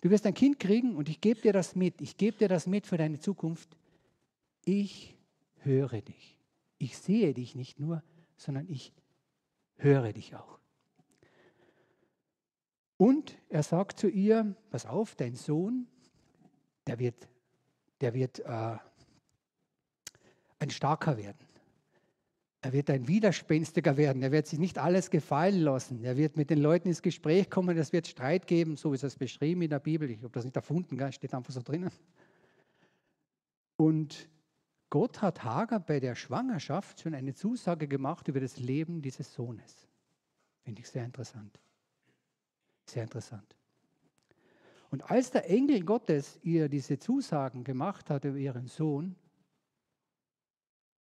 Du 0.00 0.08
wirst 0.08 0.24
ein 0.26 0.32
Kind 0.32 0.58
kriegen 0.58 0.96
und 0.96 1.10
ich 1.10 1.20
gebe 1.20 1.42
dir 1.42 1.52
das 1.52 1.76
mit. 1.76 2.00
Ich 2.00 2.16
gebe 2.16 2.38
dir 2.38 2.48
das 2.48 2.66
mit 2.66 2.86
für 2.86 2.96
deine 2.96 3.18
Zukunft. 3.20 3.76
Ich 4.64 5.18
höre 5.58 6.00
dich. 6.00 6.40
Ich 6.78 6.96
sehe 6.96 7.34
dich 7.34 7.54
nicht 7.54 7.78
nur, 7.78 8.02
sondern 8.38 8.66
ich 8.70 8.94
höre 9.76 10.14
dich 10.14 10.34
auch. 10.34 10.58
Und 12.96 13.36
er 13.50 13.62
sagt 13.62 13.98
zu 13.98 14.08
ihr, 14.08 14.56
pass 14.70 14.86
auf, 14.86 15.14
dein 15.14 15.34
Sohn, 15.34 15.86
der 16.86 16.98
wird, 16.98 17.28
der 18.00 18.14
wird 18.14 18.38
äh, 18.40 18.76
ein 20.58 20.70
starker 20.70 21.18
werden. 21.18 21.46
Er 22.64 22.72
wird 22.72 22.90
ein 22.90 23.08
Widerspenstiger 23.08 23.96
werden. 23.96 24.22
Er 24.22 24.30
wird 24.30 24.46
sich 24.46 24.60
nicht 24.60 24.78
alles 24.78 25.10
gefallen 25.10 25.60
lassen. 25.60 26.04
Er 26.04 26.16
wird 26.16 26.36
mit 26.36 26.48
den 26.48 26.60
Leuten 26.60 26.88
ins 26.88 27.02
Gespräch 27.02 27.50
kommen. 27.50 27.76
Es 27.76 27.92
wird 27.92 28.06
Streit 28.06 28.46
geben, 28.46 28.76
so 28.76 28.92
ist 28.92 29.02
es 29.02 29.16
beschrieben 29.16 29.62
in 29.62 29.70
der 29.70 29.80
Bibel. 29.80 30.08
Ich 30.08 30.22
habe 30.22 30.32
das 30.32 30.44
nicht 30.44 30.54
erfunden, 30.54 30.96
gell? 30.96 31.12
steht 31.12 31.34
einfach 31.34 31.52
so 31.52 31.60
drinnen. 31.60 31.90
Und 33.76 34.28
Gott 34.90 35.22
hat 35.22 35.42
Hagar 35.42 35.80
bei 35.80 35.98
der 35.98 36.14
Schwangerschaft 36.14 37.00
schon 37.00 37.14
eine 37.14 37.34
Zusage 37.34 37.88
gemacht 37.88 38.28
über 38.28 38.38
das 38.38 38.58
Leben 38.58 39.02
dieses 39.02 39.34
Sohnes. 39.34 39.88
Finde 40.62 40.82
ich 40.82 40.88
sehr 40.88 41.04
interessant. 41.04 41.58
Sehr 42.86 43.02
interessant. 43.02 43.56
Und 44.90 45.10
als 45.10 45.32
der 45.32 45.50
Engel 45.50 45.82
Gottes 45.82 46.38
ihr 46.42 46.68
diese 46.68 46.98
Zusagen 46.98 47.64
gemacht 47.64 48.08
hat 48.08 48.24
über 48.24 48.36
ihren 48.36 48.68
Sohn, 48.68 49.16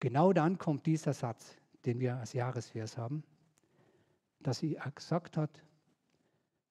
Genau 0.02 0.34
dann 0.34 0.58
kommt 0.58 0.88
dieser 0.88 1.14
Satz, 1.14 1.56
den 1.86 2.00
wir 2.00 2.18
als 2.18 2.34
Jahresvers 2.34 2.98
haben, 2.98 3.24
dass 4.40 4.58
sie 4.58 4.78
gesagt 4.96 5.38
hat, 5.38 5.64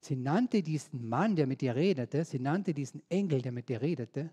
sie 0.01 0.17
nannte 0.17 0.63
diesen 0.63 1.09
Mann, 1.09 1.37
der 1.37 1.47
mit 1.47 1.63
ihr 1.63 1.77
redete, 1.77 2.25
sie 2.25 2.41
nannte 2.41 2.75
diesen 2.75 3.09
Engel, 3.09 3.41
der 3.41 3.53
mit 3.53 3.69
dir 3.69 3.81
redete, 3.81 4.31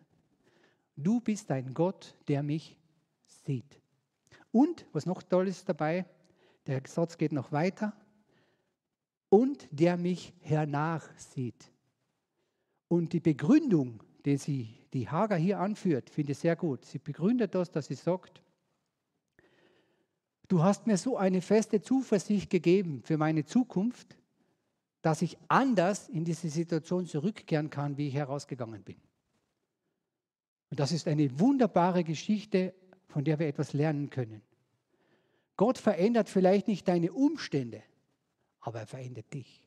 du 0.95 1.21
bist 1.21 1.51
ein 1.51 1.75
Gott, 1.75 2.15
der 2.27 2.41
mich 2.41 2.75
sieht. 3.45 3.79
Und, 4.51 4.87
was 4.93 5.05
noch 5.05 5.21
toll 5.21 5.47
ist 5.47 5.69
dabei, 5.69 6.07
der 6.65 6.81
Satz 6.87 7.19
geht 7.19 7.33
noch 7.33 7.51
weiter, 7.51 7.93
und 9.29 9.67
der 9.69 9.97
mich 9.97 10.33
hernach 10.39 11.07
sieht. 11.17 11.71
Und 12.87 13.13
die 13.13 13.19
Begründung, 13.19 14.01
die 14.25 14.37
sie, 14.37 14.73
die 14.91 15.07
Hager 15.07 15.35
hier 15.35 15.59
anführt, 15.59 16.09
finde 16.09 16.31
ich 16.31 16.39
sehr 16.39 16.55
gut. 16.55 16.83
Sie 16.85 16.97
begründet 16.97 17.53
das, 17.53 17.69
dass 17.69 17.85
sie 17.85 17.95
sagt, 17.95 18.41
Du 20.47 20.63
hast 20.63 20.87
mir 20.87 20.97
so 20.97 21.17
eine 21.17 21.41
feste 21.41 21.81
Zuversicht 21.81 22.49
gegeben 22.49 23.01
für 23.03 23.17
meine 23.17 23.45
Zukunft, 23.45 24.17
dass 25.01 25.21
ich 25.21 25.37
anders 25.47 26.09
in 26.09 26.23
diese 26.23 26.49
Situation 26.49 27.05
zurückkehren 27.05 27.69
kann, 27.69 27.97
wie 27.97 28.07
ich 28.07 28.13
herausgegangen 28.13 28.83
bin. 28.83 28.97
Und 30.69 30.79
das 30.79 30.91
ist 30.91 31.07
eine 31.07 31.39
wunderbare 31.39 32.03
Geschichte, 32.03 32.73
von 33.07 33.23
der 33.23 33.39
wir 33.39 33.47
etwas 33.47 33.73
lernen 33.73 34.09
können. 34.09 34.41
Gott 35.55 35.77
verändert 35.77 36.29
vielleicht 36.29 36.67
nicht 36.67 36.87
deine 36.87 37.11
Umstände, 37.11 37.81
aber 38.59 38.81
er 38.81 38.87
verändert 38.87 39.33
dich. 39.33 39.63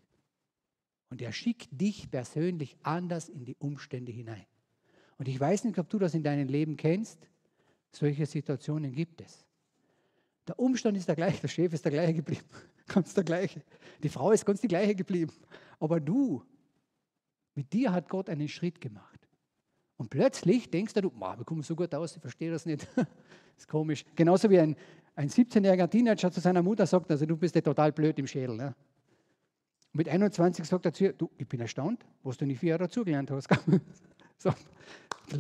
Und 1.10 1.20
er 1.20 1.32
schickt 1.32 1.68
dich 1.72 2.10
persönlich 2.10 2.76
anders 2.82 3.28
in 3.28 3.44
die 3.44 3.56
Umstände 3.56 4.12
hinein. 4.12 4.46
Und 5.18 5.26
ich 5.28 5.38
weiß 5.38 5.64
nicht, 5.64 5.78
ob 5.78 5.90
du 5.90 5.98
das 5.98 6.14
in 6.14 6.22
deinem 6.22 6.48
Leben 6.48 6.76
kennst. 6.76 7.28
Solche 7.90 8.26
Situationen 8.26 8.92
gibt 8.92 9.20
es. 9.20 9.44
Der 10.50 10.58
Umstand 10.58 10.96
ist 10.96 11.06
der 11.06 11.14
gleiche, 11.14 11.40
der 11.40 11.46
Chef 11.46 11.72
ist 11.72 11.84
der 11.84 11.92
gleiche 11.92 12.12
geblieben. 12.12 12.42
Ganz 12.88 13.14
der 13.14 13.22
gleiche. 13.22 13.62
Die 14.02 14.08
Frau 14.08 14.32
ist 14.32 14.44
ganz 14.44 14.60
die 14.60 14.66
gleiche 14.66 14.96
geblieben. 14.96 15.32
Aber 15.78 16.00
du, 16.00 16.42
mit 17.54 17.72
dir 17.72 17.92
hat 17.92 18.08
Gott 18.08 18.28
einen 18.28 18.48
Schritt 18.48 18.80
gemacht. 18.80 19.28
Und 19.96 20.10
plötzlich 20.10 20.68
denkst 20.68 20.94
du, 20.94 21.02
wir 21.02 21.44
kommen 21.44 21.62
so 21.62 21.76
gut 21.76 21.94
aus, 21.94 22.16
ich 22.16 22.20
verstehe 22.20 22.50
das 22.50 22.66
nicht. 22.66 22.84
das 22.96 23.06
ist 23.58 23.68
komisch. 23.68 24.04
Genauso 24.16 24.50
wie 24.50 24.58
ein, 24.58 24.74
ein 25.14 25.28
17-jähriger 25.28 25.88
Teenager 25.88 26.32
zu 26.32 26.40
seiner 26.40 26.64
Mutter 26.64 26.84
sagt, 26.84 27.08
also 27.12 27.24
du 27.26 27.36
bist 27.36 27.54
ja 27.54 27.60
total 27.60 27.92
blöd 27.92 28.18
im 28.18 28.26
Schädel. 28.26 28.56
Ne? 28.56 28.74
Mit 29.92 30.08
21 30.08 30.64
sagt 30.64 30.84
er 30.84 30.92
zu 30.92 31.04
ihr, 31.04 31.12
du, 31.12 31.30
ich 31.38 31.46
bin 31.46 31.60
erstaunt, 31.60 32.04
was 32.24 32.36
du 32.36 32.44
nicht 32.44 32.58
vier 32.58 32.70
Jahre 32.70 32.88
dazugelernt 32.88 33.30
hast. 33.30 33.48
so, 34.36 34.52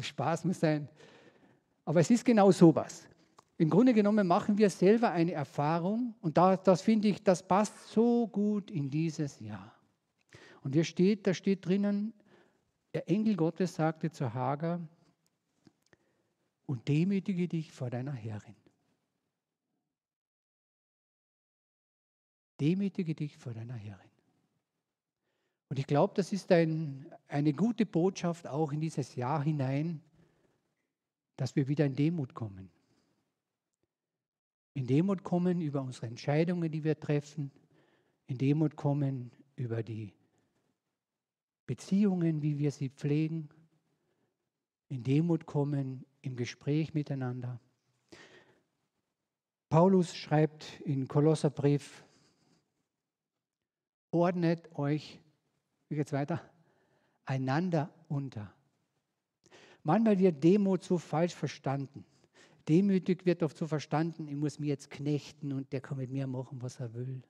Spaß 0.00 0.44
muss 0.44 0.60
sein. 0.60 0.88
Aber 1.84 1.98
es 1.98 2.10
ist 2.10 2.24
genau 2.24 2.52
sowas. 2.52 3.08
Im 3.60 3.68
Grunde 3.68 3.92
genommen 3.92 4.26
machen 4.26 4.56
wir 4.56 4.70
selber 4.70 5.10
eine 5.10 5.32
Erfahrung 5.32 6.14
und 6.22 6.38
da, 6.38 6.56
das 6.56 6.80
finde 6.80 7.08
ich, 7.08 7.22
das 7.22 7.46
passt 7.46 7.88
so 7.88 8.26
gut 8.26 8.70
in 8.70 8.88
dieses 8.88 9.38
Jahr. 9.38 9.74
Und 10.62 10.72
hier 10.72 10.84
steht, 10.84 11.26
da 11.26 11.34
steht 11.34 11.66
drinnen, 11.66 12.14
der 12.94 13.10
Engel 13.10 13.36
Gottes 13.36 13.74
sagte 13.74 14.10
zu 14.10 14.32
Hagar, 14.32 14.80
und 16.64 16.88
demütige 16.88 17.48
dich 17.48 17.70
vor 17.70 17.90
deiner 17.90 18.14
Herrin. 18.14 18.56
Demütige 22.60 23.14
dich 23.14 23.36
vor 23.36 23.52
deiner 23.52 23.74
Herrin. 23.74 24.10
Und 25.68 25.78
ich 25.78 25.86
glaube, 25.86 26.14
das 26.16 26.32
ist 26.32 26.50
ein, 26.50 27.12
eine 27.28 27.52
gute 27.52 27.84
Botschaft 27.84 28.46
auch 28.46 28.72
in 28.72 28.80
dieses 28.80 29.16
Jahr 29.16 29.42
hinein, 29.42 30.00
dass 31.36 31.56
wir 31.56 31.68
wieder 31.68 31.84
in 31.84 31.94
Demut 31.94 32.32
kommen. 32.32 32.70
In 34.74 34.86
Demut 34.86 35.24
kommen 35.24 35.60
über 35.60 35.82
unsere 35.82 36.06
Entscheidungen, 36.06 36.70
die 36.70 36.84
wir 36.84 36.98
treffen. 36.98 37.50
In 38.26 38.38
Demut 38.38 38.76
kommen 38.76 39.30
über 39.56 39.82
die 39.82 40.12
Beziehungen, 41.66 42.42
wie 42.42 42.58
wir 42.58 42.72
sie 42.72 42.88
pflegen, 42.88 43.48
in 44.88 45.04
Demut 45.04 45.46
kommen, 45.46 46.04
im 46.20 46.34
Gespräch 46.34 46.94
miteinander. 46.94 47.60
Paulus 49.68 50.16
schreibt 50.16 50.80
in 50.80 51.06
Kolosserbrief, 51.06 52.04
ordnet 54.10 54.68
euch, 54.76 55.20
wie 55.88 55.94
geht's 55.94 56.12
weiter, 56.12 56.42
einander 57.24 57.88
unter. 58.08 58.52
Manchmal 59.84 60.18
wird 60.18 60.42
Demut 60.42 60.82
so 60.82 60.98
falsch 60.98 61.34
verstanden. 61.34 62.04
Demütig 62.68 63.26
wird 63.26 63.42
oft 63.42 63.56
so 63.56 63.66
verstanden, 63.66 64.28
ich 64.28 64.36
muss 64.36 64.58
mir 64.58 64.68
jetzt 64.68 64.90
knechten 64.90 65.52
und 65.52 65.72
der 65.72 65.80
kann 65.80 65.98
mit 65.98 66.10
mir 66.10 66.26
machen, 66.26 66.60
was 66.62 66.80
er 66.80 66.94
will. 66.94 67.22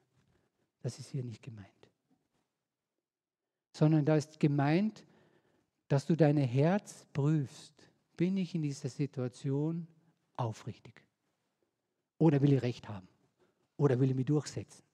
Das 0.83 0.99
ist 0.99 1.11
hier 1.11 1.25
nicht 1.25 1.43
gemeint 1.43 1.81
sondern 3.73 4.05
da 4.05 4.17
ist 4.17 4.41
gemeint, 4.41 5.05
dass 5.89 6.07
du 6.07 6.17
dein 6.17 6.37
Herz 6.37 7.07
prüfst. 7.13 7.75
Bin 8.17 8.37
ich 8.37 8.55
in 8.55 8.63
dieser 8.63 8.89
Situation 8.89 9.87
aufrichtig? 10.37 11.03
Oder 12.19 12.43
will 12.43 12.53
ich 12.53 12.63
Recht 12.63 12.89
haben? 12.89 13.09
Oder 13.77 13.99
will 13.99 14.11
ich 14.11 14.17
mich 14.17 14.27
durchsetzen? 14.27 14.85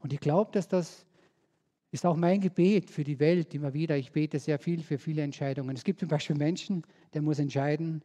Und 0.00 0.12
ich 0.12 0.20
glaube, 0.20 0.52
dass 0.52 0.68
das 0.68 1.06
ist 1.90 2.04
auch 2.04 2.16
mein 2.16 2.40
Gebet 2.40 2.90
für 2.90 3.02
die 3.02 3.18
Welt 3.18 3.54
immer 3.54 3.72
wieder. 3.72 3.96
Ich 3.96 4.12
bete 4.12 4.38
sehr 4.38 4.58
viel 4.58 4.82
für 4.82 4.98
viele 4.98 5.22
Entscheidungen. 5.22 5.74
Es 5.74 5.84
gibt 5.84 6.00
zum 6.00 6.08
Beispiel 6.08 6.36
Menschen, 6.36 6.82
der 7.14 7.22
muss 7.22 7.38
entscheiden, 7.38 8.02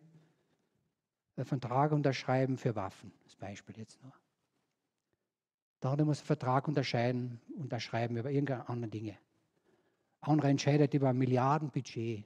Vertrag 1.35 1.91
unterschreiben 1.91 2.57
für 2.57 2.75
Waffen. 2.75 3.11
Das 3.23 3.35
Beispiel 3.35 3.77
jetzt 3.77 4.01
nur. 4.03 4.13
Der 5.81 6.05
muss 6.05 6.19
einen 6.19 6.27
Vertrag 6.27 6.67
unterscheiden, 6.67 7.41
unterschreiben 7.57 8.15
über 8.15 8.31
irgendeine 8.31 8.69
andere 8.69 8.89
Dinge. 8.89 9.17
Andere 10.21 10.49
entscheidet 10.49 10.93
über 10.93 11.09
ein 11.09 11.17
Milliardenbudget. 11.17 12.23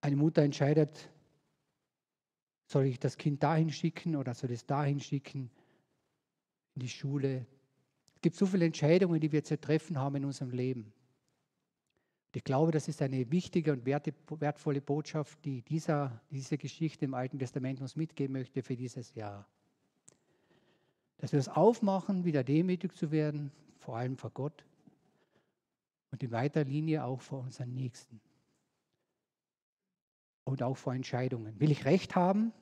Eine 0.00 0.16
Mutter 0.16 0.42
entscheidet, 0.42 1.10
soll 2.66 2.86
ich 2.86 2.98
das 2.98 3.18
Kind 3.18 3.42
dahin 3.42 3.70
schicken 3.70 4.16
oder 4.16 4.34
soll 4.34 4.50
es 4.52 4.64
dahin 4.64 5.00
schicken, 5.00 5.50
in 6.74 6.80
die 6.80 6.88
Schule. 6.88 7.46
Es 8.14 8.20
gibt 8.22 8.36
so 8.36 8.46
viele 8.46 8.64
Entscheidungen, 8.64 9.20
die 9.20 9.30
wir 9.30 9.44
zu 9.44 9.60
treffen 9.60 9.98
haben 9.98 10.16
in 10.16 10.24
unserem 10.24 10.50
Leben. 10.50 10.92
Ich 12.36 12.42
glaube, 12.42 12.72
das 12.72 12.88
ist 12.88 13.00
eine 13.00 13.30
wichtige 13.30 13.72
und 13.72 13.86
wertvolle 13.86 14.80
Botschaft, 14.80 15.44
die 15.44 15.62
dieser, 15.62 16.20
diese 16.30 16.58
Geschichte 16.58 17.04
im 17.04 17.14
Alten 17.14 17.38
Testament 17.38 17.80
uns 17.80 17.94
mitgeben 17.94 18.32
möchte 18.32 18.62
für 18.62 18.74
dieses 18.74 19.14
Jahr. 19.14 19.46
Dass 21.18 21.30
wir 21.30 21.38
uns 21.38 21.48
aufmachen, 21.48 22.24
wieder 22.24 22.42
demütig 22.42 22.92
zu 22.96 23.12
werden, 23.12 23.52
vor 23.78 23.96
allem 23.96 24.16
vor 24.16 24.30
Gott 24.30 24.64
und 26.10 26.24
in 26.24 26.32
weiter 26.32 26.64
Linie 26.64 27.04
auch 27.04 27.20
vor 27.20 27.40
unseren 27.40 27.72
Nächsten. 27.72 28.20
Und 30.42 30.62
auch 30.62 30.76
vor 30.76 30.92
Entscheidungen. 30.92 31.60
Will 31.60 31.70
ich 31.70 31.84
Recht 31.84 32.16
haben 32.16 32.52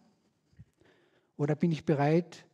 oder 1.39 1.57
bin 1.57 1.73
ich 1.73 1.87
bereit, 1.87 2.45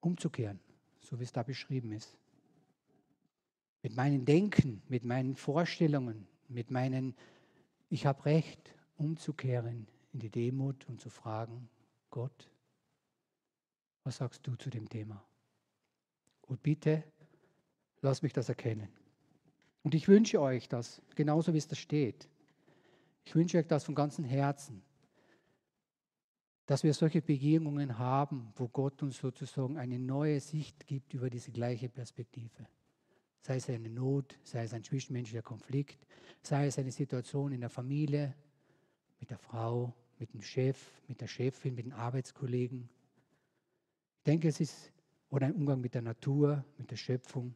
umzukehren, 0.00 0.58
so 1.00 1.20
wie 1.20 1.24
es 1.24 1.32
da 1.32 1.42
beschrieben 1.42 1.92
ist? 1.92 2.18
Mit 3.82 3.96
meinen 3.96 4.24
Denken, 4.24 4.82
mit 4.88 5.04
meinen 5.04 5.36
Vorstellungen, 5.36 6.26
mit 6.48 6.70
meinen, 6.70 7.14
ich 7.88 8.06
habe 8.06 8.24
Recht, 8.24 8.74
umzukehren 8.96 9.86
in 10.12 10.20
die 10.20 10.30
Demut 10.30 10.88
und 10.88 11.00
zu 11.00 11.10
fragen, 11.10 11.68
Gott, 12.10 12.50
was 14.04 14.16
sagst 14.16 14.46
du 14.46 14.56
zu 14.56 14.70
dem 14.70 14.88
Thema? 14.88 15.24
Und 16.42 16.62
bitte, 16.62 17.04
lass 18.00 18.22
mich 18.22 18.32
das 18.32 18.48
erkennen. 18.48 18.88
Und 19.82 19.94
ich 19.94 20.08
wünsche 20.08 20.40
euch 20.40 20.68
das, 20.68 21.00
genauso 21.14 21.52
wie 21.54 21.58
es 21.58 21.68
da 21.68 21.76
steht. 21.76 22.28
Ich 23.24 23.34
wünsche 23.34 23.58
euch 23.58 23.66
das 23.66 23.84
von 23.84 23.94
ganzem 23.94 24.24
Herzen, 24.24 24.82
dass 26.66 26.82
wir 26.82 26.92
solche 26.94 27.22
Begegnungen 27.22 27.98
haben, 27.98 28.52
wo 28.56 28.68
Gott 28.68 29.02
uns 29.02 29.18
sozusagen 29.18 29.78
eine 29.78 29.98
neue 29.98 30.40
Sicht 30.40 30.86
gibt 30.86 31.14
über 31.14 31.30
diese 31.30 31.50
gleiche 31.50 31.88
Perspektive. 31.88 32.66
Sei 33.42 33.56
es 33.56 33.68
eine 33.68 33.88
Not, 33.88 34.38
sei 34.42 34.64
es 34.64 34.72
ein 34.72 34.84
zwischenmenschlicher 34.84 35.42
Konflikt, 35.42 36.06
sei 36.42 36.66
es 36.66 36.78
eine 36.78 36.92
Situation 36.92 37.52
in 37.52 37.60
der 37.60 37.70
Familie, 37.70 38.34
mit 39.20 39.30
der 39.30 39.38
Frau, 39.38 39.94
mit 40.18 40.32
dem 40.32 40.42
Chef, 40.42 40.78
mit 41.06 41.20
der 41.20 41.26
Chefin, 41.28 41.74
mit 41.74 41.86
den 41.86 41.92
Arbeitskollegen. 41.92 42.88
Ich 44.18 44.24
denke, 44.24 44.48
es 44.48 44.60
ist, 44.60 44.92
oder 45.30 45.46
ein 45.46 45.54
Umgang 45.54 45.80
mit 45.80 45.94
der 45.94 46.02
Natur, 46.02 46.64
mit 46.76 46.90
der 46.90 46.96
Schöpfung. 46.96 47.54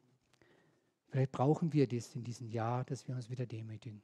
Vielleicht 1.09 1.33
brauchen 1.33 1.73
wir 1.73 1.87
das 1.87 2.15
in 2.15 2.25
diesem 2.25 2.49
Jahr, 2.49 2.85
dass 2.85 3.07
wir 3.07 3.15
uns 3.15 3.29
wieder 3.29 3.47
demütigen. 3.47 4.03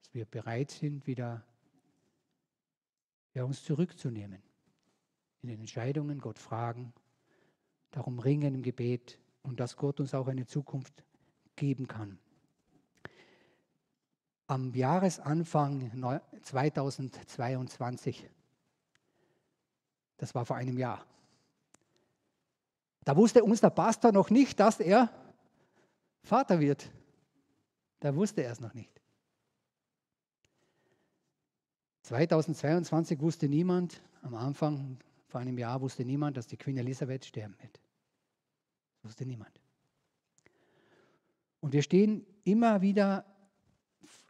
Dass 0.00 0.14
wir 0.14 0.24
bereit 0.24 0.70
sind, 0.70 1.06
wieder 1.06 1.44
ja, 3.34 3.44
uns 3.44 3.64
zurückzunehmen. 3.64 4.42
In 5.42 5.48
den 5.48 5.60
Entscheidungen 5.60 6.20
Gott 6.20 6.38
fragen, 6.38 6.92
darum 7.90 8.18
ringen 8.18 8.54
im 8.54 8.62
Gebet 8.62 9.18
und 9.42 9.60
dass 9.60 9.76
Gott 9.76 10.00
uns 10.00 10.14
auch 10.14 10.28
eine 10.28 10.46
Zukunft 10.46 11.04
geben 11.56 11.86
kann. 11.86 12.18
Am 14.46 14.74
Jahresanfang 14.74 15.92
2022, 16.42 18.28
das 20.16 20.34
war 20.34 20.44
vor 20.44 20.56
einem 20.56 20.76
Jahr, 20.78 21.04
da 23.04 23.16
wusste 23.16 23.42
uns 23.42 23.60
der 23.60 23.70
Pastor 23.70 24.12
noch 24.12 24.30
nicht, 24.30 24.60
dass 24.60 24.80
er 24.80 25.10
Vater 26.22 26.60
wird. 26.60 26.90
Da 28.00 28.14
wusste 28.14 28.42
er 28.42 28.52
es 28.52 28.60
noch 28.60 28.74
nicht. 28.74 29.00
2022 32.02 33.20
wusste 33.20 33.48
niemand, 33.48 34.02
am 34.22 34.34
Anfang 34.34 34.98
vor 35.28 35.40
einem 35.40 35.58
Jahr 35.58 35.80
wusste 35.80 36.04
niemand, 36.04 36.36
dass 36.36 36.46
die 36.46 36.56
Queen 36.56 36.76
Elisabeth 36.76 37.24
sterben 37.24 37.56
wird. 37.60 37.80
Das 39.02 39.10
wusste 39.10 39.26
niemand. 39.26 39.60
Und 41.60 41.72
wir 41.72 41.82
stehen 41.82 42.26
immer 42.44 42.80
wieder 42.80 43.24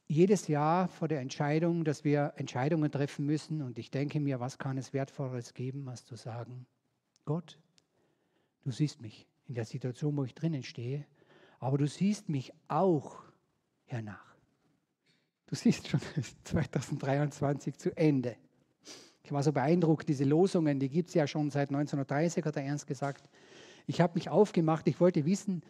jedes 0.07 0.49
Jahr 0.49 0.89
vor 0.89 1.07
der 1.07 1.21
Entscheidung, 1.21 1.85
dass 1.85 2.03
wir 2.03 2.33
Entscheidungen 2.37 2.91
treffen 2.91 3.27
müssen. 3.27 3.63
Und 3.63 3.79
ich 3.79 3.91
denke 3.91 4.19
mir, 4.19 4.41
was 4.41 4.59
kann 4.59 4.77
es 4.79 4.93
Wertvolleres 4.93 5.55
geben, 5.55 5.89
als 5.89 6.05
zu 6.05 6.17
sagen, 6.17 6.67
Gott, 7.25 7.59
du 8.65 8.73
siehst 8.73 9.01
mich 9.01 9.29
in 9.47 9.55
der 9.55 9.65
Situation, 9.65 10.17
wo 10.17 10.25
ich 10.25 10.35
drinnen 10.35 10.65
stehe 10.65 11.07
aber 11.61 11.77
du 11.77 11.87
siehst 11.87 12.29
mich 12.29 12.53
auch 12.69 13.23
hernach. 13.85 14.35
Du 15.47 15.55
siehst 15.55 15.89
schon 15.89 16.01
2023 16.45 17.77
zu 17.77 17.97
Ende. 17.97 18.37
Ich 19.23 19.31
war 19.31 19.43
so 19.43 19.53
beeindruckt, 19.53 20.09
diese 20.09 20.25
Losungen, 20.25 20.81
die 20.81 20.89
gibt 20.89 21.11
es 21.11 21.15
ja 21.15 21.27
schon 21.27 21.51
seit 21.51 21.69
1930, 21.69 22.45
hat 22.45 22.57
er 22.57 22.65
ernst 22.65 22.87
gesagt. 22.87 23.29
Ich 23.87 24.01
habe 24.01 24.15
mich 24.15 24.29
aufgemacht, 24.29 24.87
ich 24.89 25.01
wollte 25.01 25.25
wissen, 25.25 25.63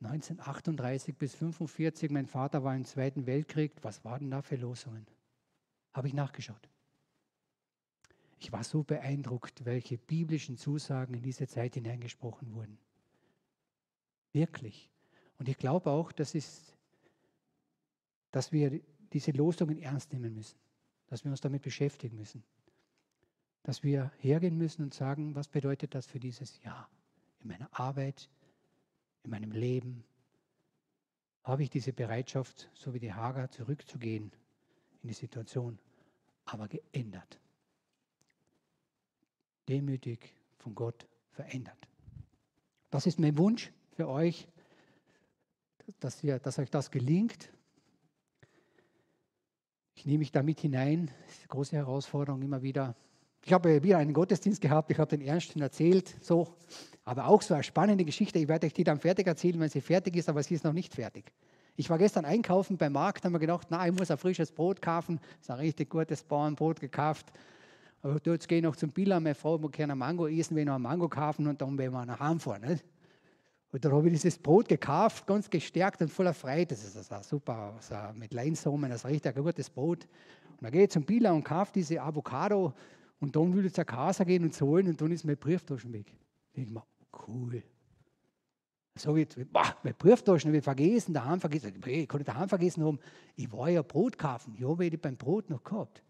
1938 0.00 1.16
bis 1.16 1.34
1945, 1.34 2.10
mein 2.10 2.26
Vater 2.26 2.62
war 2.62 2.76
im 2.76 2.84
Zweiten 2.84 3.26
Weltkrieg, 3.26 3.72
was 3.82 4.04
waren 4.04 4.30
da 4.30 4.42
für 4.42 4.56
Losungen? 4.56 5.06
Habe 5.92 6.08
ich 6.08 6.14
nachgeschaut. 6.14 6.68
Ich 8.38 8.52
war 8.52 8.64
so 8.64 8.82
beeindruckt, 8.82 9.64
welche 9.64 9.96
biblischen 9.96 10.58
Zusagen 10.58 11.14
in 11.14 11.22
diese 11.22 11.46
Zeit 11.46 11.74
hineingesprochen 11.74 12.54
wurden. 12.54 12.78
Wirklich. 14.32 14.90
Und 15.38 15.48
ich 15.48 15.56
glaube 15.56 15.90
auch, 15.90 16.12
dass, 16.12 16.34
es, 16.34 16.74
dass 18.30 18.52
wir 18.52 18.80
diese 19.12 19.30
Losungen 19.30 19.78
ernst 19.78 20.12
nehmen 20.12 20.34
müssen, 20.34 20.58
dass 21.06 21.24
wir 21.24 21.30
uns 21.30 21.40
damit 21.40 21.62
beschäftigen 21.62 22.16
müssen, 22.16 22.44
dass 23.62 23.82
wir 23.82 24.12
hergehen 24.18 24.58
müssen 24.58 24.82
und 24.82 24.92
sagen, 24.92 25.34
was 25.34 25.48
bedeutet 25.48 25.94
das 25.94 26.06
für 26.06 26.20
dieses 26.20 26.60
Jahr 26.62 26.90
in 27.44 27.50
meiner 27.50 27.68
Arbeit, 27.72 28.28
in 29.22 29.30
meinem 29.30 29.52
Leben? 29.52 30.04
Habe 31.44 31.62
ich 31.62 31.70
diese 31.70 31.92
Bereitschaft, 31.92 32.70
so 32.74 32.94
wie 32.94 32.98
die 32.98 33.12
Hager, 33.12 33.50
zurückzugehen 33.50 34.32
in 35.02 35.08
die 35.08 35.14
Situation, 35.14 35.78
aber 36.46 36.68
geändert? 36.68 37.38
Demütig 39.68 40.34
von 40.58 40.74
Gott 40.74 41.06
verändert. 41.32 41.88
Das 42.90 43.06
ist 43.06 43.18
mein 43.18 43.36
Wunsch 43.36 43.72
für 43.92 44.08
euch, 44.08 44.48
dass, 46.00 46.22
ihr, 46.22 46.38
dass 46.38 46.58
euch 46.58 46.70
das 46.70 46.90
gelingt. 46.90 47.50
Ich 49.94 50.06
nehme 50.06 50.18
mich 50.18 50.32
da 50.32 50.42
mit 50.42 50.60
hinein. 50.60 51.06
Das 51.06 51.34
ist 51.34 51.40
eine 51.40 51.48
große 51.48 51.76
Herausforderung 51.76 52.42
immer 52.42 52.62
wieder. 52.62 52.96
Ich 53.46 53.52
habe 53.52 53.82
wieder 53.82 53.98
einen 53.98 54.14
Gottesdienst 54.14 54.62
gehabt, 54.62 54.90
ich 54.90 54.98
habe 54.98 55.16
den 55.16 55.26
Ernsten 55.26 55.60
erzählt, 55.60 56.14
so, 56.22 56.48
aber 57.04 57.26
auch 57.28 57.42
so 57.42 57.52
eine 57.52 57.62
spannende 57.62 58.04
Geschichte. 58.04 58.38
Ich 58.38 58.48
werde 58.48 58.66
euch 58.66 58.72
die 58.72 58.84
dann 58.84 58.98
fertig 58.98 59.26
erzählen, 59.26 59.60
wenn 59.60 59.68
sie 59.68 59.82
fertig 59.82 60.16
ist, 60.16 60.30
aber 60.30 60.42
sie 60.42 60.54
ist 60.54 60.64
noch 60.64 60.72
nicht 60.72 60.94
fertig. 60.94 61.30
Ich 61.76 61.90
war 61.90 61.98
gestern 61.98 62.24
einkaufen 62.24 62.78
beim 62.78 62.92
Markt, 62.92 63.24
habe 63.24 63.32
mir 63.32 63.40
gedacht, 63.40 63.66
na, 63.68 63.86
ich 63.86 63.92
muss 63.92 64.10
ein 64.10 64.16
frisches 64.16 64.50
Brot 64.50 64.80
kaufen. 64.80 65.18
Das 65.18 65.42
ist 65.42 65.50
ein 65.50 65.58
richtig 65.58 65.90
gutes 65.90 66.22
Bauernbrot 66.22 66.80
gekauft. 66.80 67.26
Aber 68.00 68.18
jetzt 68.24 68.48
gehe 68.48 68.58
ich 68.58 68.64
noch 68.64 68.76
zum 68.76 68.90
Billa, 68.90 69.20
meine 69.20 69.34
Frau 69.34 69.58
muss 69.58 69.72
gerne 69.72 69.94
Mango 69.94 70.26
essen, 70.26 70.56
wenn 70.56 70.66
wir 70.66 70.74
ein 70.74 70.82
Mango 70.82 71.08
kaufen 71.08 71.46
und 71.46 71.60
dann 71.60 71.76
werden 71.76 71.92
wir 71.92 72.06
nach 72.06 72.20
Hause 72.20 72.40
fahren. 72.40 72.62
Nicht? 72.62 72.84
Und 73.72 73.84
dann 73.84 73.92
habe 73.92 74.06
ich 74.06 74.14
dieses 74.14 74.38
Brot 74.38 74.68
gekauft, 74.68 75.26
ganz 75.26 75.50
gestärkt 75.50 76.00
und 76.00 76.08
voller 76.08 76.32
Freude. 76.32 76.66
Das 76.66 76.84
ist 76.84 76.96
also 77.12 77.28
super, 77.28 77.74
so 77.80 77.94
mit 78.14 78.32
Leinsamen, 78.32 78.88
das 78.88 79.00
ist 79.00 79.04
ein 79.04 79.12
richtig 79.12 79.34
gutes 79.34 79.68
Brot. 79.68 80.04
Und 80.52 80.62
dann 80.62 80.72
gehe 80.72 80.84
ich 80.84 80.90
zum 80.90 81.02
Billa 81.02 81.32
und 81.32 81.44
kaufe 81.44 81.72
diese 81.74 82.00
Avocado 82.00 82.72
und 83.24 83.34
dann 83.34 83.54
will 83.54 83.64
ich 83.64 83.72
zur 83.72 83.84
Kasse 83.84 84.26
gehen 84.26 84.44
und 84.44 84.52
zahlen 84.52 84.86
und 84.86 85.00
dann 85.00 85.10
ist 85.10 85.24
mein 85.24 85.38
Brieftaschen 85.38 85.90
weg. 85.94 86.12
Da 86.52 86.56
denke 86.56 86.68
ich 86.68 86.74
mir, 86.74 86.84
cool. 87.26 87.62
So 88.96 89.16
wie, 89.16 89.24
boah, 89.50 89.74
meine 89.82 89.94
Brieftaschen 89.94 90.50
habe 90.50 90.58
ich 90.58 90.64
vergessen, 90.64 91.14
daheim 91.14 91.40
vergessen. 91.40 91.72
Ich 91.86 92.06
kann 92.06 92.18
nicht 92.18 92.28
daheim 92.28 92.50
vergessen 92.50 92.84
haben. 92.84 92.98
Ich 93.34 93.50
war 93.50 93.70
ja 93.70 93.80
Brot 93.80 94.18
kaufen. 94.18 94.54
Ja, 94.58 94.68
habe 94.68 94.84
ich 94.84 95.00
beim 95.00 95.16
Brot 95.16 95.48
noch 95.48 95.64
gehabt. 95.64 96.02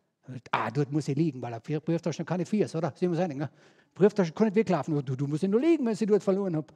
Ah, 0.50 0.72
dort 0.72 0.90
muss 0.90 1.07
ich 1.07 1.16
liegen, 1.16 1.40
weil 1.40 1.57
vier 1.62 1.79
Brieftaschen 1.79 2.27
keine 2.27 2.44
vier, 2.44 2.68
oder? 2.74 2.92
Sie 2.96 3.07
muss 3.07 3.18
sagen, 3.18 3.38
ne? 3.38 3.48
Brieftaschen 3.94 4.35
kann 4.35 4.48
nicht 4.48 4.57
weglaufen. 4.57 5.05
Du, 5.05 5.14
du 5.14 5.29
musst 5.29 5.44
ja 5.44 5.48
nur 5.48 5.61
liegen, 5.61 5.85
wenn 5.85 5.92
ich 5.92 6.00
sie 6.00 6.07
dort 6.07 6.24
verloren 6.24 6.57
habe. 6.57 6.66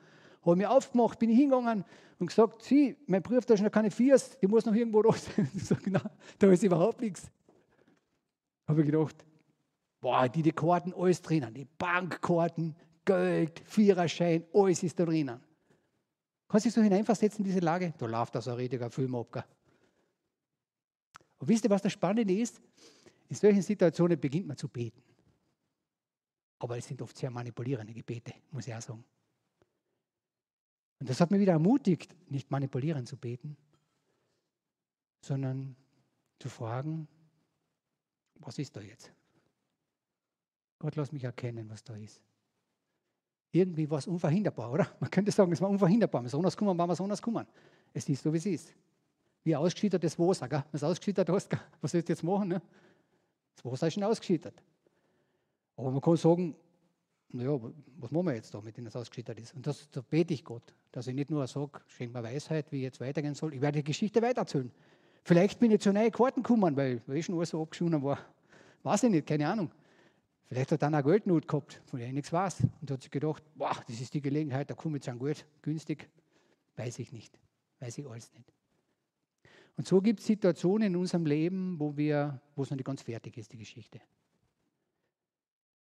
Habe 0.43 0.55
mich 0.55 0.67
aufgemacht, 0.69 1.19
bin 1.19 1.31
ich 1.31 1.37
hingegangen 1.37 1.85
und 2.21 2.27
gesagt, 2.29 2.63
sie, 2.63 2.97
mein 3.09 3.23
Brieftasche 3.23 3.65
noch 3.65 3.73
keine 3.73 3.91
Viers, 3.91 4.39
die 4.39 4.47
muss 4.47 4.65
noch 4.65 4.75
irgendwo 4.75 5.01
raus. 5.01 5.27
Ich 5.57 5.65
sage, 5.65 5.91
nein, 5.91 6.09
da 6.39 6.47
ist 6.53 6.63
überhaupt 6.63 7.01
nichts. 7.01 7.29
Habe 8.69 8.83
ich 8.83 8.87
gedacht, 8.87 9.17
boah, 10.01 10.29
die, 10.29 10.43
die 10.43 10.53
Karten, 10.53 10.93
alles 10.95 11.23
drinnen, 11.23 11.55
die 11.55 11.65
Bankkarten, 11.65 12.77
Geld, 13.05 13.61
Viererschein, 13.65 14.45
alles 14.53 14.83
ist 14.83 14.99
da 14.99 15.05
drinnen. 15.05 15.41
Kannst 16.49 16.65
du 16.65 16.69
dich 16.69 16.75
so 16.75 16.83
hineinversetzen 16.83 17.45
in 17.45 17.51
diese 17.51 17.61
Lage? 17.61 17.93
Da 17.99 18.07
läuft 18.07 18.35
das 18.35 18.49
ein 18.49 18.55
richtiger 18.55 18.91
Film 18.91 19.15
ab. 19.15 19.47
Und 21.39 21.49
wisst 21.49 21.65
ihr, 21.65 21.71
was 21.71 21.83
das 21.83 21.93
Spannende 21.93 22.35
ist? 22.35 22.61
In 23.29 23.37
solchen 23.37 23.63
Situationen 23.63 24.19
beginnt 24.19 24.47
man 24.47 24.57
zu 24.57 24.69
beten. 24.69 25.03
Aber 26.59 26.77
es 26.77 26.87
sind 26.87 27.01
oft 27.03 27.17
sehr 27.17 27.31
manipulierende 27.31 27.93
Gebete, 27.93 28.35
muss 28.51 28.67
ich 28.67 28.75
auch 28.75 28.81
sagen. 28.81 29.05
Und 30.99 31.09
das 31.09 31.21
hat 31.21 31.31
mich 31.31 31.41
wieder 31.41 31.53
ermutigt, 31.53 32.15
nicht 32.29 32.51
manipulierend 32.51 33.07
zu 33.07 33.17
beten, 33.17 33.57
sondern 35.21 35.77
zu 36.41 36.49
fragen, 36.49 37.07
was 38.41 38.59
ist 38.59 38.77
da 38.77 38.81
jetzt? 38.81 39.13
Gott, 40.79 40.97
lass 40.97 41.13
mich 41.13 41.25
erkennen, 41.25 41.69
was 41.69 41.83
da 41.83 41.95
ist. 41.97 42.21
Irgendwie 43.51 43.89
war 43.91 43.99
es 43.99 44.07
unverhinderbar, 44.07 44.71
oder? 44.71 44.89
Man 45.01 45.11
könnte 45.11 45.33
sagen, 45.33 45.53
es 45.53 45.61
war 45.61 45.71
unverhinderbar. 45.71 46.23
Wir 46.23 46.29
sind 46.29 46.39
anders 46.39 46.57
kommen, 46.57 46.77
waren 46.79 46.89
wir 46.89 47.01
anders 47.01 47.23
kommen. 47.23 47.47
Es 47.93 48.09
ist 48.09 48.23
so, 48.23 48.33
wie 48.33 48.37
es 48.37 48.47
ist. 48.47 48.75
Wie 49.43 49.57
ausgeschüttetes 49.57 50.19
Wasser, 50.19 50.49
gell? 50.49 50.65
Wenn 50.71 50.77
es 50.77 50.85
ausgeschüttet 50.85 51.29
hast, 51.31 51.51
was 51.81 51.93
sollst 51.93 52.09
du 52.09 52.13
jetzt 52.13 52.23
machen? 52.23 52.49
Ne? 52.49 52.63
Das 53.57 53.65
Wasser 53.65 53.87
ist 53.87 53.95
schon 53.95 54.05
ausgeschüttet. 54.05 54.63
Aber 55.77 55.91
man 55.91 56.01
kann 56.01 56.17
sagen, 56.17 56.55
naja, 57.31 57.59
was 57.99 58.11
machen 58.11 58.27
wir 58.27 58.35
jetzt 58.35 58.53
da, 58.53 58.61
mit 58.61 58.77
dem 58.77 58.85
das 58.85 58.97
ausgeschüttet 58.97 59.39
ist? 59.41 59.55
Und 59.55 59.67
das, 59.67 59.91
da 59.91 60.03
bete 60.03 60.35
ich 60.35 60.45
Gott, 60.45 60.75
dass 60.93 61.07
ich 61.07 61.15
nicht 61.15 61.31
nur 61.31 61.47
sage, 61.47 61.81
schenk 61.87 62.13
mir 62.13 62.23
Weisheit, 62.23 62.71
wie 62.71 62.77
ich 62.77 62.83
jetzt 62.83 63.01
weitergehen 63.01 63.35
soll. 63.35 63.55
Ich 63.55 63.61
werde 63.61 63.79
die 63.79 63.85
Geschichte 63.85 64.21
weitererzählen. 64.21 64.71
Vielleicht 65.25 65.59
bin 65.59 65.71
ich 65.71 65.81
zu 65.81 65.93
neuen 65.93 66.13
Karten 66.13 66.43
gekommen, 66.43 66.77
weil, 66.77 67.03
weil 67.07 67.17
ich 67.17 67.27
schon 67.27 67.37
alles 67.37 67.51
so 67.51 67.63
abgeschonen 67.63 68.03
war. 68.03 68.19
Weiß 68.83 69.03
ich 69.03 69.11
nicht, 69.11 69.27
keine 69.27 69.49
Ahnung. 69.49 69.71
Vielleicht 70.49 70.73
hat 70.73 70.83
er 70.83 70.89
eine 70.89 71.03
Goldnot 71.03 71.47
gehabt, 71.47 71.83
von 71.85 72.01
ich 72.01 72.13
nichts 72.13 72.33
weiß. 72.33 72.67
Und 72.81 72.91
hat 72.91 73.03
sich 73.03 73.11
gedacht, 73.11 73.43
boah, 73.55 73.77
das 73.87 74.01
ist 74.01 74.15
die 74.15 74.23
Gelegenheit, 74.23 74.71
da 74.71 74.75
komme 74.75 74.97
ich 74.97 75.03
zu 75.03 75.11
einem 75.11 75.21
Geld, 75.21 75.47
günstig. 75.61 76.09
Weiß 76.77 76.99
ich 76.99 77.13
nicht. 77.13 77.39
Weiß 77.81 77.99
ich 77.99 78.07
alles 78.07 78.33
nicht. 78.33 78.53
Und 79.77 79.87
so 79.87 80.01
gibt 80.01 80.21
es 80.21 80.27
Situationen 80.27 80.89
in 80.89 80.97
unserem 80.97 81.27
Leben, 81.27 81.79
wo, 81.79 81.97
wir, 81.97 82.41
wo 82.57 82.63
es 82.63 82.71
noch 82.71 82.77
nicht 82.77 82.87
ganz 82.87 83.03
fertig 83.03 83.37
ist, 83.37 83.53
die 83.53 83.59
Geschichte. 83.59 84.01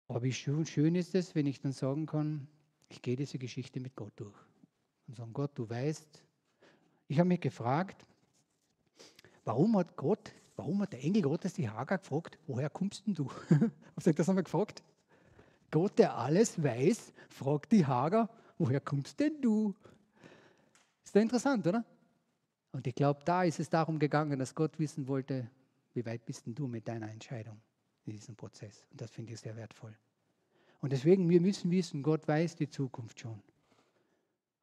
Aber 0.09 0.23
wie 0.23 0.33
schön, 0.33 0.67
schön 0.67 0.95
ist 0.95 1.15
es, 1.15 1.35
wenn 1.35 1.47
ich 1.47 1.61
dann 1.61 1.73
sagen 1.73 2.07
kann, 2.07 2.49
ich 2.89 3.03
gehe 3.03 3.17
diese 3.17 3.39
Geschichte 3.39 3.81
mit 3.81 3.95
Gott 3.95 4.13
durch. 4.17 4.37
Und 5.07 5.17
sagen, 5.17 5.33
Gott, 5.33 5.53
du 5.55 5.69
weißt, 5.69 6.25
ich 7.09 7.19
habe 7.19 7.29
mich 7.29 7.41
gefragt, 7.41 8.07
warum 9.45 9.77
hat 9.77 9.97
Gott, 9.97 10.33
warum 10.57 10.81
hat 10.83 10.93
der 10.93 11.03
Engel 11.03 11.23
Gottes 11.23 11.55
die 11.55 11.69
Hagar 11.69 11.99
gefragt, 11.99 12.39
woher 12.47 12.71
kommst 12.71 13.07
denn 13.07 13.15
du? 13.15 13.31
Was 13.95 14.07
hat 14.07 14.19
das 14.19 14.29
einmal 14.29 14.45
gefragt? 14.45 14.83
Gott, 15.71 15.99
der 15.99 16.17
alles 16.17 16.63
weiß, 16.63 17.13
fragt 17.29 17.73
die 17.73 17.85
Hagar, 17.87 18.29
woher 18.59 18.81
kommst 18.81 19.19
denn 19.19 19.41
du? 19.41 19.75
Ist 21.05 21.15
doch 21.15 21.21
interessant, 21.21 21.67
oder? 21.67 21.85
Und 22.73 22.87
ich 22.87 22.95
glaube, 22.95 23.21
da 23.25 23.45
ist 23.45 23.61
es 23.61 23.71
darum 23.71 23.99
gegangen, 23.99 24.39
dass 24.39 24.55
Gott 24.55 24.79
wissen 24.79 25.09
wollte, 25.09 25.51
wie 25.95 26.05
weit 26.07 26.25
bist 26.25 26.47
denn 26.47 26.55
du 26.55 26.67
mit 26.67 26.89
deiner 26.89 27.11
Entscheidung? 27.11 27.61
in 28.07 28.17
diesem 28.17 28.37
Prozess. 28.37 28.87
Und 28.91 29.01
das 29.01 29.11
finde 29.11 29.33
ich 29.33 29.41
sehr 29.41 29.57
wertvoll. 29.57 29.97
Und 30.81 30.93
deswegen, 30.93 31.29
wir 31.29 31.41
müssen 31.41 31.71
wissen, 31.71 32.03
Gott 32.03 32.27
weiß 32.29 32.57
die 32.57 32.69
Zukunft 32.69 33.21
schon. 33.21 33.43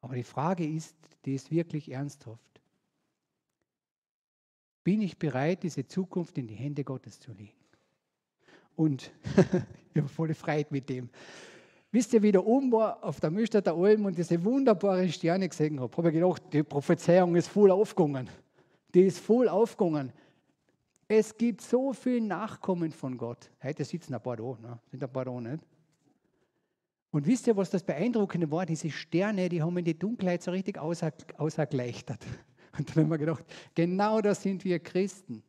Aber 0.00 0.14
die 0.14 0.22
Frage 0.22 0.66
ist, 0.66 0.96
die 1.24 1.34
ist 1.34 1.50
wirklich 1.50 1.90
ernsthaft. 1.90 2.51
Bin 4.84 5.00
ich 5.00 5.18
bereit, 5.18 5.62
diese 5.62 5.86
Zukunft 5.86 6.36
in 6.38 6.46
die 6.46 6.54
Hände 6.54 6.84
Gottes 6.84 7.20
zu 7.20 7.32
legen? 7.32 7.52
Und 8.74 9.12
ich 9.94 10.00
habe 10.00 10.08
volle 10.08 10.34
Freude 10.34 10.68
mit 10.70 10.88
dem. 10.88 11.08
Wisst 11.90 12.14
ihr, 12.14 12.22
wie 12.22 12.32
der 12.32 12.44
oben 12.44 12.72
war 12.72 13.04
auf 13.04 13.20
der 13.20 13.30
Mühlstädter 13.30 13.74
Alm 13.74 14.06
und 14.06 14.16
diese 14.16 14.42
wunderbaren 14.42 15.12
Sterne 15.12 15.48
gesehen 15.48 15.78
habe, 15.78 15.94
habe 15.96 16.08
ich 16.08 16.14
gedacht, 16.14 16.42
die 16.52 16.62
Prophezeiung 16.62 17.36
ist 17.36 17.48
voll 17.48 17.70
aufgegangen. 17.70 18.30
Die 18.94 19.02
ist 19.02 19.18
voll 19.18 19.48
aufgegangen. 19.48 20.12
Es 21.06 21.36
gibt 21.36 21.60
so 21.60 21.92
viel 21.92 22.22
Nachkommen 22.22 22.92
von 22.92 23.18
Gott. 23.18 23.50
Heute 23.62 23.84
sitzen 23.84 24.14
ein 24.14 24.22
paar 24.22 24.36
da, 24.36 24.56
ne? 24.62 24.78
sind 24.90 25.02
ein 25.04 25.12
paar 25.12 25.26
da 25.26 25.38
nicht. 25.38 25.62
Und 27.10 27.26
wisst 27.26 27.46
ihr, 27.46 27.54
was 27.54 27.68
das 27.68 27.82
Beeindruckende 27.82 28.50
war? 28.50 28.64
Diese 28.64 28.90
Sterne, 28.90 29.50
die 29.50 29.62
haben 29.62 29.76
in 29.76 29.84
die 29.84 29.98
Dunkelheit 29.98 30.42
so 30.42 30.50
richtig 30.50 30.78
außer, 30.78 31.12
außergleichtert. 31.36 32.24
Und 32.78 32.88
dann 32.90 33.04
haben 33.04 33.10
wir 33.10 33.18
gedacht, 33.18 33.44
genau 33.74 34.20
das 34.20 34.42
sind 34.42 34.64
wir 34.64 34.78
Christen. 34.78 35.42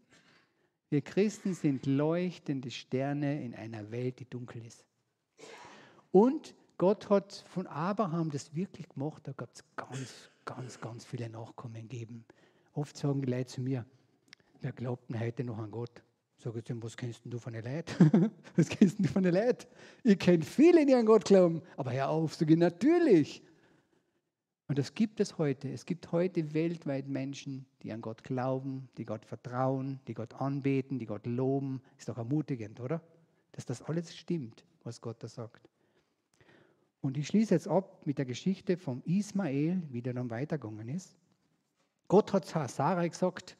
Wir 0.89 1.01
Christen 1.01 1.53
sind 1.53 1.85
leuchtende 1.85 2.69
Sterne 2.69 3.43
in 3.43 3.55
einer 3.55 3.89
Welt, 3.91 4.19
die 4.19 4.29
dunkel 4.29 4.65
ist. 4.65 4.85
Und 6.11 6.53
Gott 6.77 7.09
hat 7.09 7.45
von 7.47 7.65
Abraham 7.67 8.29
das 8.29 8.53
wirklich 8.55 8.87
gemacht. 8.89 9.21
Da 9.25 9.31
gab 9.31 9.53
es 9.53 9.63
ganz, 9.75 10.29
ganz, 10.45 10.79
ganz 10.79 11.05
viele 11.05 11.29
Nachkommen 11.29 11.87
gegeben. 11.87 12.25
Oft 12.73 12.97
sagen 12.97 13.21
die 13.21 13.31
Leute 13.31 13.47
zu 13.47 13.61
mir, 13.61 13.85
Wer 14.63 14.71
glaubt 14.71 15.09
denn 15.09 15.19
heute 15.19 15.43
noch 15.43 15.57
an 15.57 15.69
Gott? 15.69 16.01
Sag 16.37 16.55
ich 16.55 16.69
ihm, 16.69 16.81
was 16.81 16.95
kennst 16.95 17.19
du 17.25 17.37
von 17.37 17.51
den 17.51 17.65
Leuten? 17.65 18.31
was 18.55 18.69
kennst 18.69 18.97
du 18.97 19.09
von 19.09 19.21
den 19.21 19.33
Leuten? 19.33 19.65
Ich 20.05 20.17
kenne 20.17 20.41
viele, 20.41 20.85
die 20.85 20.95
an 20.95 21.05
Gott 21.05 21.25
glauben. 21.25 21.61
Aber 21.75 21.91
hör 21.91 22.07
auf, 22.07 22.33
sag 22.33 22.49
ich, 22.49 22.55
natürlich. 22.55 23.43
Und 24.67 24.77
das 24.77 24.93
gibt 24.93 25.19
es 25.19 25.37
heute. 25.37 25.71
Es 25.71 25.85
gibt 25.85 26.11
heute 26.11 26.53
weltweit 26.53 27.07
Menschen, 27.07 27.65
die 27.81 27.91
an 27.91 28.01
Gott 28.01 28.23
glauben, 28.23 28.87
die 28.97 29.05
Gott 29.05 29.25
vertrauen, 29.25 29.99
die 30.07 30.13
Gott 30.13 30.33
anbeten, 30.35 30.99
die 30.99 31.05
Gott 31.05 31.25
loben. 31.25 31.81
Ist 31.97 32.09
doch 32.09 32.17
ermutigend, 32.17 32.79
oder? 32.79 33.01
Dass 33.51 33.65
das 33.65 33.81
alles 33.81 34.15
stimmt, 34.15 34.63
was 34.83 35.01
Gott 35.01 35.21
da 35.21 35.27
sagt. 35.27 35.69
Und 37.01 37.17
ich 37.17 37.27
schließe 37.27 37.53
jetzt 37.53 37.67
ab 37.67 38.05
mit 38.05 38.17
der 38.17 38.25
Geschichte 38.25 38.77
vom 38.77 39.01
Ismael, 39.05 39.83
wie 39.91 40.01
der 40.01 40.13
dann 40.13 40.29
weitergegangen 40.29 40.87
ist. 40.87 41.17
Gott 42.07 42.31
hat 42.31 42.45
Sarah 42.45 43.07
gesagt, 43.07 43.57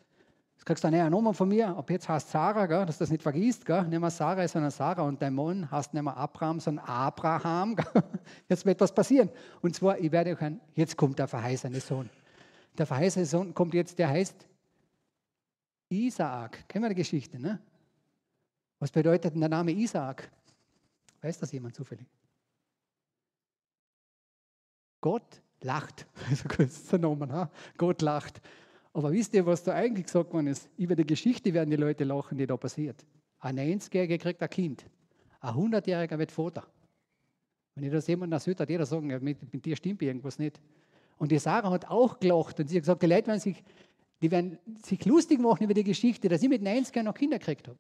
Jetzt 0.56 0.66
kriegst 0.66 0.84
du 0.84 0.88
eine 0.88 1.10
Nummer 1.10 1.34
von 1.34 1.50
mir, 1.50 1.76
ab 1.76 1.90
jetzt 1.90 2.08
heißt 2.08 2.30
Sarah, 2.30 2.66
gell, 2.68 2.86
dass 2.86 2.98
du 2.98 3.04
das 3.04 3.12
nicht 3.12 3.22
vergisst. 3.22 3.66
Gell? 3.66 3.84
Nicht 3.84 4.00
mehr 4.00 4.10
Sarah, 4.10 4.48
sondern 4.48 4.72
Sarah. 4.72 5.02
Und 5.02 5.22
dein 5.22 5.34
Mann 5.34 5.70
heißt 5.70 5.94
nicht 5.94 6.04
mehr 6.04 6.16
Abraham, 6.16 6.60
sondern 6.60 6.86
Abraham. 6.86 7.76
Gell? 7.76 8.04
Jetzt 8.48 8.66
wird 8.66 8.80
was 8.80 8.94
passieren. 8.94 9.30
Und 9.62 9.76
zwar, 9.76 9.98
ich 10.00 10.12
werde 10.12 10.32
euch 10.32 10.52
jetzt 10.76 10.96
kommt 10.96 11.20
der 11.20 11.28
verheißene 11.28 11.80
Sohn. 11.80 12.10
Der 12.78 12.86
verheißene 12.86 13.26
Sohn 13.26 13.54
kommt 13.54 13.74
jetzt, 13.74 14.00
der 14.00 14.10
heißt 14.10 14.48
Isaak. 15.90 16.68
Kennen 16.68 16.86
wir 16.86 16.90
die 16.90 16.96
Geschichte, 16.96 17.40
ne? 17.40 17.60
Was 18.80 18.92
bedeutet 18.92 19.34
denn 19.34 19.42
der 19.42 19.50
Name 19.50 19.72
Isaak? 19.72 20.30
Weiß 21.22 21.40
das 21.40 21.52
jemand 21.52 21.76
zufällig? 21.76 22.08
Gott 25.02 25.42
lacht. 25.62 26.08
Also 26.30 26.48
kurz 26.48 26.88
der 26.88 27.00
Name, 27.00 27.32
ha? 27.32 27.50
Gott 27.78 28.02
lacht. 28.02 28.42
Aber 28.94 29.12
wisst 29.12 29.34
ihr, 29.34 29.46
was 29.46 29.64
da 29.64 29.74
eigentlich 29.74 30.06
gesagt 30.06 30.32
worden 30.34 30.48
ist? 30.48 30.70
Über 30.78 30.96
die 30.96 31.06
Geschichte 31.06 31.54
werden 31.54 31.72
die 31.72 31.76
Leute 31.76 32.04
lachen, 32.04 32.38
die 32.38 32.46
da 32.46 32.56
passiert. 32.56 33.04
Ein 33.40 33.58
90-Jähriger 33.58 34.20
kriegt 34.20 34.42
ein 34.42 34.50
Kind. 34.50 34.86
Ein 35.42 35.56
100-Jähriger 35.56 36.18
wird 36.20 36.32
Vater. 36.32 36.66
Wenn 37.76 37.86
ich 37.86 37.92
das 37.92 38.06
jemand 38.06 38.32
erzählt, 38.32 38.60
hat 38.60 38.70
jeder 38.70 38.86
sagen, 38.86 39.08
mit, 39.22 39.52
mit 39.52 39.66
dir 39.66 39.76
stimmt 39.76 40.02
irgendwas 40.04 40.38
nicht. 40.38 40.62
Und 41.18 41.32
die 41.32 41.40
Sarah 41.40 41.72
hat 41.72 41.90
auch 41.90 42.20
gelacht 42.20 42.60
und 42.60 42.70
sie 42.70 42.76
hat 42.76 42.84
gesagt, 42.84 43.02
die 43.02 43.08
Leute 43.08 43.28
werden 43.28 43.40
sich, 43.40 43.64
die 44.22 44.30
werden 44.30 44.60
sich 44.84 45.04
lustig 45.06 45.40
machen 45.40 45.64
über 45.64 45.74
die 45.74 45.84
Geschichte, 45.84 46.30
dass 46.30 46.44
ich 46.44 46.50
mit 46.50 46.62
90 46.62 46.96
Jahren 46.96 47.06
noch 47.06 47.16
Kinder 47.16 47.40
gekriegt 47.40 47.68
habe. 47.68 47.80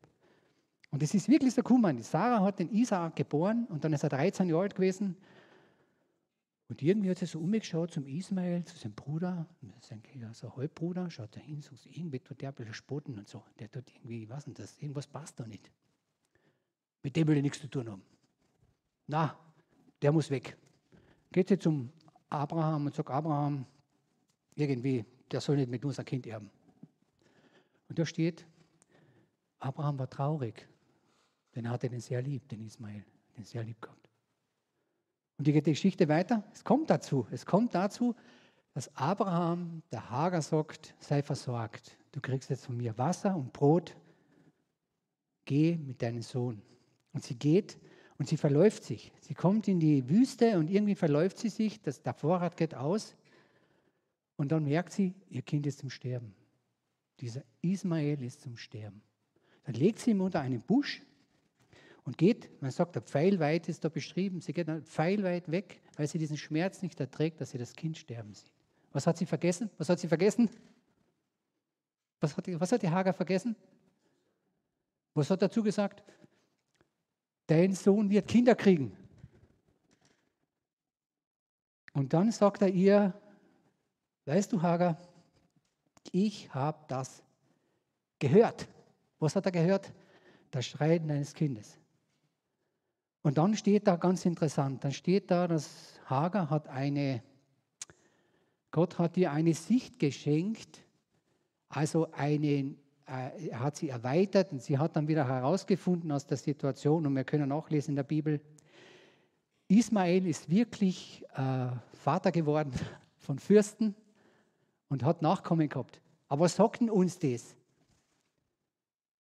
Und 0.89 1.01
das 1.01 1.13
ist 1.13 1.29
wirklich 1.29 1.53
so 1.53 1.61
cool. 1.69 1.93
Die 1.93 2.03
Sarah 2.03 2.41
hat 2.41 2.59
den 2.59 2.71
Isaak 2.71 3.15
geboren 3.15 3.67
und 3.69 3.83
dann 3.83 3.93
ist 3.93 4.03
er 4.03 4.09
13 4.09 4.49
Jahre 4.49 4.63
alt 4.63 4.75
gewesen 4.75 5.15
und 6.73 6.81
irgendwie 6.81 7.11
hat 7.11 7.21
er 7.21 7.27
so 7.27 7.39
umgeschaut 7.39 7.91
zum 7.91 8.07
Ismael, 8.07 8.65
zu 8.65 8.75
seinem 8.75 8.95
Bruder, 8.95 9.47
sein 9.81 10.01
so 10.31 10.57
Halbbruder, 10.57 11.07
schaut 11.11 11.35
da 11.35 11.39
hin, 11.39 11.61
so 11.61 11.75
irgendwie 11.87 12.19
tut 12.19 12.41
der 12.41 12.49
ein 12.49 12.55
bisschen 12.55 12.73
spotten 12.73 13.19
und 13.19 13.27
so. 13.29 13.43
Der 13.59 13.69
tut 13.69 13.91
irgendwie, 13.93 14.23
ich 14.23 14.29
weiß 14.29 14.47
nicht, 14.47 14.57
das, 14.57 14.75
irgendwas 14.79 15.05
passt 15.05 15.39
da 15.39 15.45
nicht. 15.45 15.69
Mit 17.03 17.15
dem 17.15 17.27
will 17.27 17.37
ich 17.37 17.43
nichts 17.43 17.59
zu 17.59 17.67
tun 17.67 17.91
haben. 17.91 18.01
Na, 19.05 19.37
der 20.01 20.11
muss 20.11 20.31
weg. 20.31 20.57
Geht 21.31 21.49
sie 21.49 21.59
zum 21.59 21.91
Abraham 22.27 22.87
und 22.87 22.95
sagt, 22.95 23.11
Abraham, 23.11 23.67
irgendwie, 24.55 25.05
der 25.29 25.41
soll 25.41 25.57
nicht 25.57 25.69
mit 25.69 25.85
uns 25.85 25.99
ein 25.99 26.05
Kind 26.05 26.25
erben. 26.25 26.49
Und 27.87 27.99
da 27.99 28.03
steht, 28.03 28.47
Abraham 29.59 29.99
war 29.99 30.09
traurig, 30.09 30.67
denn 31.53 31.65
er 31.65 31.71
hatte 31.71 31.87
den 31.87 31.99
sehr 31.99 32.23
lieb, 32.23 32.49
den 32.49 32.65
Ismael, 32.65 33.05
den 33.37 33.43
sehr 33.43 33.63
lieb 33.63 33.79
gehabt. 33.79 34.02
Und 35.37 35.47
die 35.47 35.53
Geschichte 35.61 36.07
weiter. 36.07 36.43
Es 36.53 36.63
kommt 36.63 36.89
dazu. 36.89 37.27
Es 37.31 37.45
kommt 37.45 37.73
dazu, 37.73 38.15
dass 38.73 38.95
Abraham 38.95 39.81
der 39.91 40.09
Hager 40.09 40.41
sagt, 40.41 40.95
sei 40.99 41.21
versorgt. 41.21 41.97
Du 42.11 42.21
kriegst 42.21 42.49
jetzt 42.49 42.65
von 42.65 42.77
mir 42.77 42.97
Wasser 42.97 43.35
und 43.35 43.53
Brot. 43.53 43.95
Geh 45.45 45.75
mit 45.77 46.01
deinem 46.01 46.21
Sohn. 46.21 46.61
Und 47.11 47.23
sie 47.23 47.35
geht 47.35 47.77
und 48.17 48.27
sie 48.27 48.37
verläuft 48.37 48.83
sich. 48.83 49.11
Sie 49.19 49.33
kommt 49.33 49.67
in 49.67 49.79
die 49.79 50.07
Wüste 50.09 50.57
und 50.57 50.69
irgendwie 50.69 50.95
verläuft 50.95 51.37
sie 51.37 51.49
sich. 51.49 51.81
Das, 51.81 52.01
der 52.01 52.13
Vorrat 52.13 52.57
geht 52.57 52.75
aus. 52.75 53.15
Und 54.35 54.51
dann 54.51 54.63
merkt 54.63 54.91
sie, 54.91 55.13
ihr 55.29 55.41
Kind 55.41 55.65
ist 55.67 55.79
zum 55.79 55.89
Sterben. 55.89 56.33
Dieser 57.19 57.43
Ismael 57.61 58.21
ist 58.23 58.41
zum 58.41 58.57
Sterben. 58.57 59.01
Dann 59.63 59.75
legt 59.75 59.99
sie 59.99 60.11
ihn 60.11 60.21
unter 60.21 60.41
einen 60.41 60.61
Busch 60.61 61.01
und 62.05 62.17
geht, 62.17 62.49
man 62.61 62.71
sagt, 62.71 62.95
der 62.95 63.01
Pfeilweit 63.01 63.69
ist 63.69 63.83
da 63.85 63.89
beschrieben, 63.89 64.41
sie 64.41 64.53
geht 64.53 64.67
pfeilweit 64.85 65.49
weg, 65.49 65.81
weil 65.95 66.07
sie 66.07 66.17
diesen 66.17 66.37
Schmerz 66.37 66.81
nicht 66.81 66.99
erträgt, 66.99 67.39
dass 67.39 67.51
sie 67.51 67.57
das 67.57 67.73
Kind 67.73 67.97
sterben 67.97 68.33
sieht. 68.33 68.51
Was 68.91 69.07
hat 69.07 69.17
sie 69.17 69.25
vergessen? 69.25 69.69
Was 69.77 69.89
hat 69.89 69.99
sie 69.99 70.07
vergessen? 70.07 70.49
Was 72.19 72.37
hat 72.37 72.45
die, 72.47 72.59
was 72.59 72.71
hat 72.71 72.81
die 72.81 72.89
Hager 72.89 73.13
vergessen? 73.13 73.55
Was 75.13 75.29
hat 75.29 75.41
dazu 75.41 75.63
gesagt? 75.63 76.03
Dein 77.47 77.73
Sohn 77.73 78.09
wird 78.09 78.27
Kinder 78.27 78.55
kriegen. 78.55 78.95
Und 81.93 82.13
dann 82.13 82.31
sagt 82.31 82.61
er 82.61 82.69
ihr, 82.69 83.13
weißt 84.25 84.51
du, 84.51 84.61
Hager, 84.61 84.97
ich 86.11 86.53
habe 86.53 86.79
das 86.87 87.23
gehört. 88.19 88.67
Was 89.19 89.35
hat 89.35 89.45
er 89.45 89.51
gehört? 89.51 89.91
Das 90.51 90.65
Schreien 90.65 91.09
eines 91.09 91.33
Kindes. 91.33 91.77
Und 93.23 93.37
dann 93.37 93.55
steht 93.55 93.87
da 93.87 93.95
ganz 93.95 94.25
interessant, 94.25 94.83
dann 94.83 94.91
steht 94.91 95.31
da, 95.31 95.47
dass 95.47 95.99
Hagar 96.05 96.49
hat 96.49 96.67
eine, 96.67 97.23
Gott 98.69 98.99
hat 98.99 99.15
ihr 99.15 99.31
eine 99.31 99.53
Sicht 99.53 99.97
geschenkt, 99.97 100.81
also 101.69 102.11
eine, 102.11 102.75
äh, 103.07 103.47
er 103.47 103.59
hat 103.61 103.77
sie 103.77 103.87
erweitert 103.87 104.51
und 104.51 104.61
sie 104.61 104.77
hat 104.77 104.97
dann 104.97 105.07
wieder 105.07 105.25
herausgefunden 105.25 106.11
aus 106.11 106.27
der 106.27 106.35
Situation, 106.35 107.05
und 107.05 107.15
wir 107.15 107.23
können 107.23 107.47
nachlesen 107.47 107.93
in 107.93 107.95
der 107.95 108.03
Bibel, 108.03 108.41
Ismael 109.69 110.27
ist 110.27 110.49
wirklich 110.49 111.23
äh, 111.33 111.67
Vater 111.93 112.31
geworden 112.33 112.73
von 113.19 113.39
Fürsten 113.39 113.95
und 114.89 115.05
hat 115.05 115.21
Nachkommen 115.21 115.69
gehabt. 115.69 116.01
Aber 116.27 116.41
was 116.41 116.57
sagt 116.57 116.81
denn 116.81 116.89
uns 116.89 117.17
das? 117.19 117.55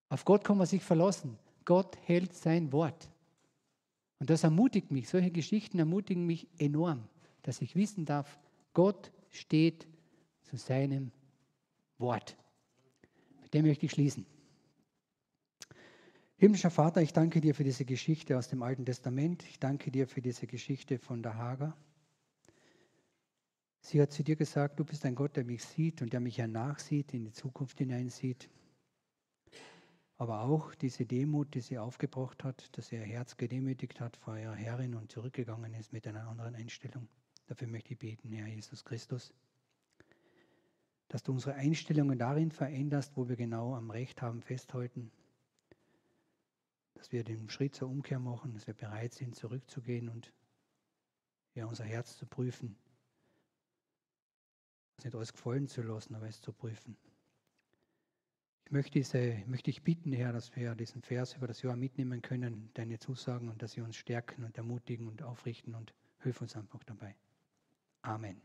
Auf 0.09 0.25
Gott 0.25 0.43
kann 0.43 0.57
man 0.57 0.67
sich 0.67 0.83
verlassen. 0.83 1.39
Gott 1.63 1.97
hält 2.03 2.35
sein 2.35 2.71
Wort. 2.73 3.09
Und 4.23 4.29
das 4.29 4.45
ermutigt 4.45 4.89
mich, 4.89 5.09
solche 5.09 5.31
Geschichten 5.31 5.79
ermutigen 5.79 6.25
mich 6.25 6.47
enorm, 6.57 7.09
dass 7.41 7.61
ich 7.61 7.75
wissen 7.75 8.05
darf, 8.05 8.39
Gott 8.73 9.11
steht 9.29 9.85
zu 10.43 10.55
seinem 10.55 11.11
Wort. 11.97 12.37
Mit 13.41 13.53
dem 13.53 13.65
möchte 13.65 13.85
ich 13.85 13.91
schließen. 13.91 14.25
Himmlischer 16.37 16.69
Vater, 16.69 17.01
ich 17.01 17.11
danke 17.11 17.41
dir 17.41 17.53
für 17.53 17.65
diese 17.65 17.83
Geschichte 17.83 18.37
aus 18.37 18.47
dem 18.47 18.63
Alten 18.63 18.85
Testament. 18.85 19.43
Ich 19.43 19.59
danke 19.59 19.91
dir 19.91 20.07
für 20.07 20.21
diese 20.21 20.47
Geschichte 20.47 20.99
von 20.99 21.21
der 21.21 21.35
Hager. 21.35 21.75
Sie 23.81 24.01
hat 24.01 24.13
zu 24.13 24.23
dir 24.23 24.37
gesagt, 24.37 24.79
du 24.79 24.85
bist 24.85 25.05
ein 25.05 25.15
Gott, 25.15 25.35
der 25.35 25.43
mich 25.43 25.65
sieht 25.65 26.01
und 26.01 26.13
der 26.13 26.21
mich 26.21 26.37
ja 26.37 26.47
nachsieht, 26.47 27.13
in 27.13 27.25
die 27.25 27.33
Zukunft 27.33 27.77
hineinsieht 27.79 28.49
aber 30.17 30.41
auch 30.41 30.75
diese 30.75 31.05
Demut, 31.05 31.53
die 31.53 31.61
sie 31.61 31.79
aufgebracht 31.79 32.43
hat, 32.43 32.77
dass 32.77 32.87
sie 32.87 32.95
ihr 32.95 33.03
Herz 33.03 33.35
gedemütigt 33.37 33.99
hat 33.99 34.15
vor 34.17 34.37
ihrer 34.37 34.55
Herrin 34.55 34.95
und 34.95 35.11
zurückgegangen 35.11 35.73
ist 35.73 35.91
mit 35.91 36.07
einer 36.07 36.27
anderen 36.27 36.55
Einstellung. 36.55 37.07
Dafür 37.47 37.67
möchte 37.67 37.93
ich 37.93 37.99
beten, 37.99 38.31
Herr 38.31 38.47
Jesus 38.47 38.85
Christus, 38.85 39.33
dass 41.07 41.23
du 41.23 41.33
unsere 41.33 41.55
Einstellungen 41.55 42.17
darin 42.17 42.51
veränderst, 42.51 43.17
wo 43.17 43.27
wir 43.27 43.35
genau 43.35 43.75
am 43.75 43.91
Recht 43.91 44.21
haben, 44.21 44.41
festhalten, 44.41 45.11
dass 46.95 47.11
wir 47.11 47.23
den 47.23 47.49
Schritt 47.49 47.75
zur 47.75 47.89
Umkehr 47.89 48.19
machen, 48.19 48.53
dass 48.53 48.67
wir 48.67 48.73
bereit 48.73 49.13
sind, 49.13 49.35
zurückzugehen 49.35 50.09
und 50.09 50.31
ja, 51.53 51.65
unser 51.65 51.83
Herz 51.83 52.17
zu 52.17 52.25
prüfen, 52.25 52.75
es 54.97 55.05
nicht 55.05 55.15
alles 55.15 55.33
gefallen 55.33 55.67
zu 55.67 55.81
lassen, 55.81 56.15
aber 56.15 56.27
es 56.27 56.39
zu 56.39 56.53
prüfen. 56.53 56.95
Möchte, 58.73 58.93
diese, 58.93 59.37
möchte 59.45 59.69
ich 59.69 59.83
bitten, 59.83 60.11
Herr, 60.13 60.33
dass 60.33 60.55
wir 60.55 60.73
diesen 60.73 61.03
Vers 61.03 61.35
über 61.35 61.45
das 61.45 61.61
Jahr 61.61 61.75
mitnehmen 61.75 62.23
können, 62.23 62.71
deine 62.73 62.97
Zusagen 62.97 63.49
und 63.49 63.61
dass 63.61 63.73
sie 63.73 63.81
uns 63.81 63.95
stärken 63.95 64.43
und 64.43 64.57
ermutigen 64.57 65.07
und 65.07 65.21
aufrichten 65.21 65.75
und 65.75 65.93
hilf 66.23 66.41
uns 66.41 66.55
einfach 66.55 66.83
dabei. 66.83 67.15
Amen. 68.01 68.41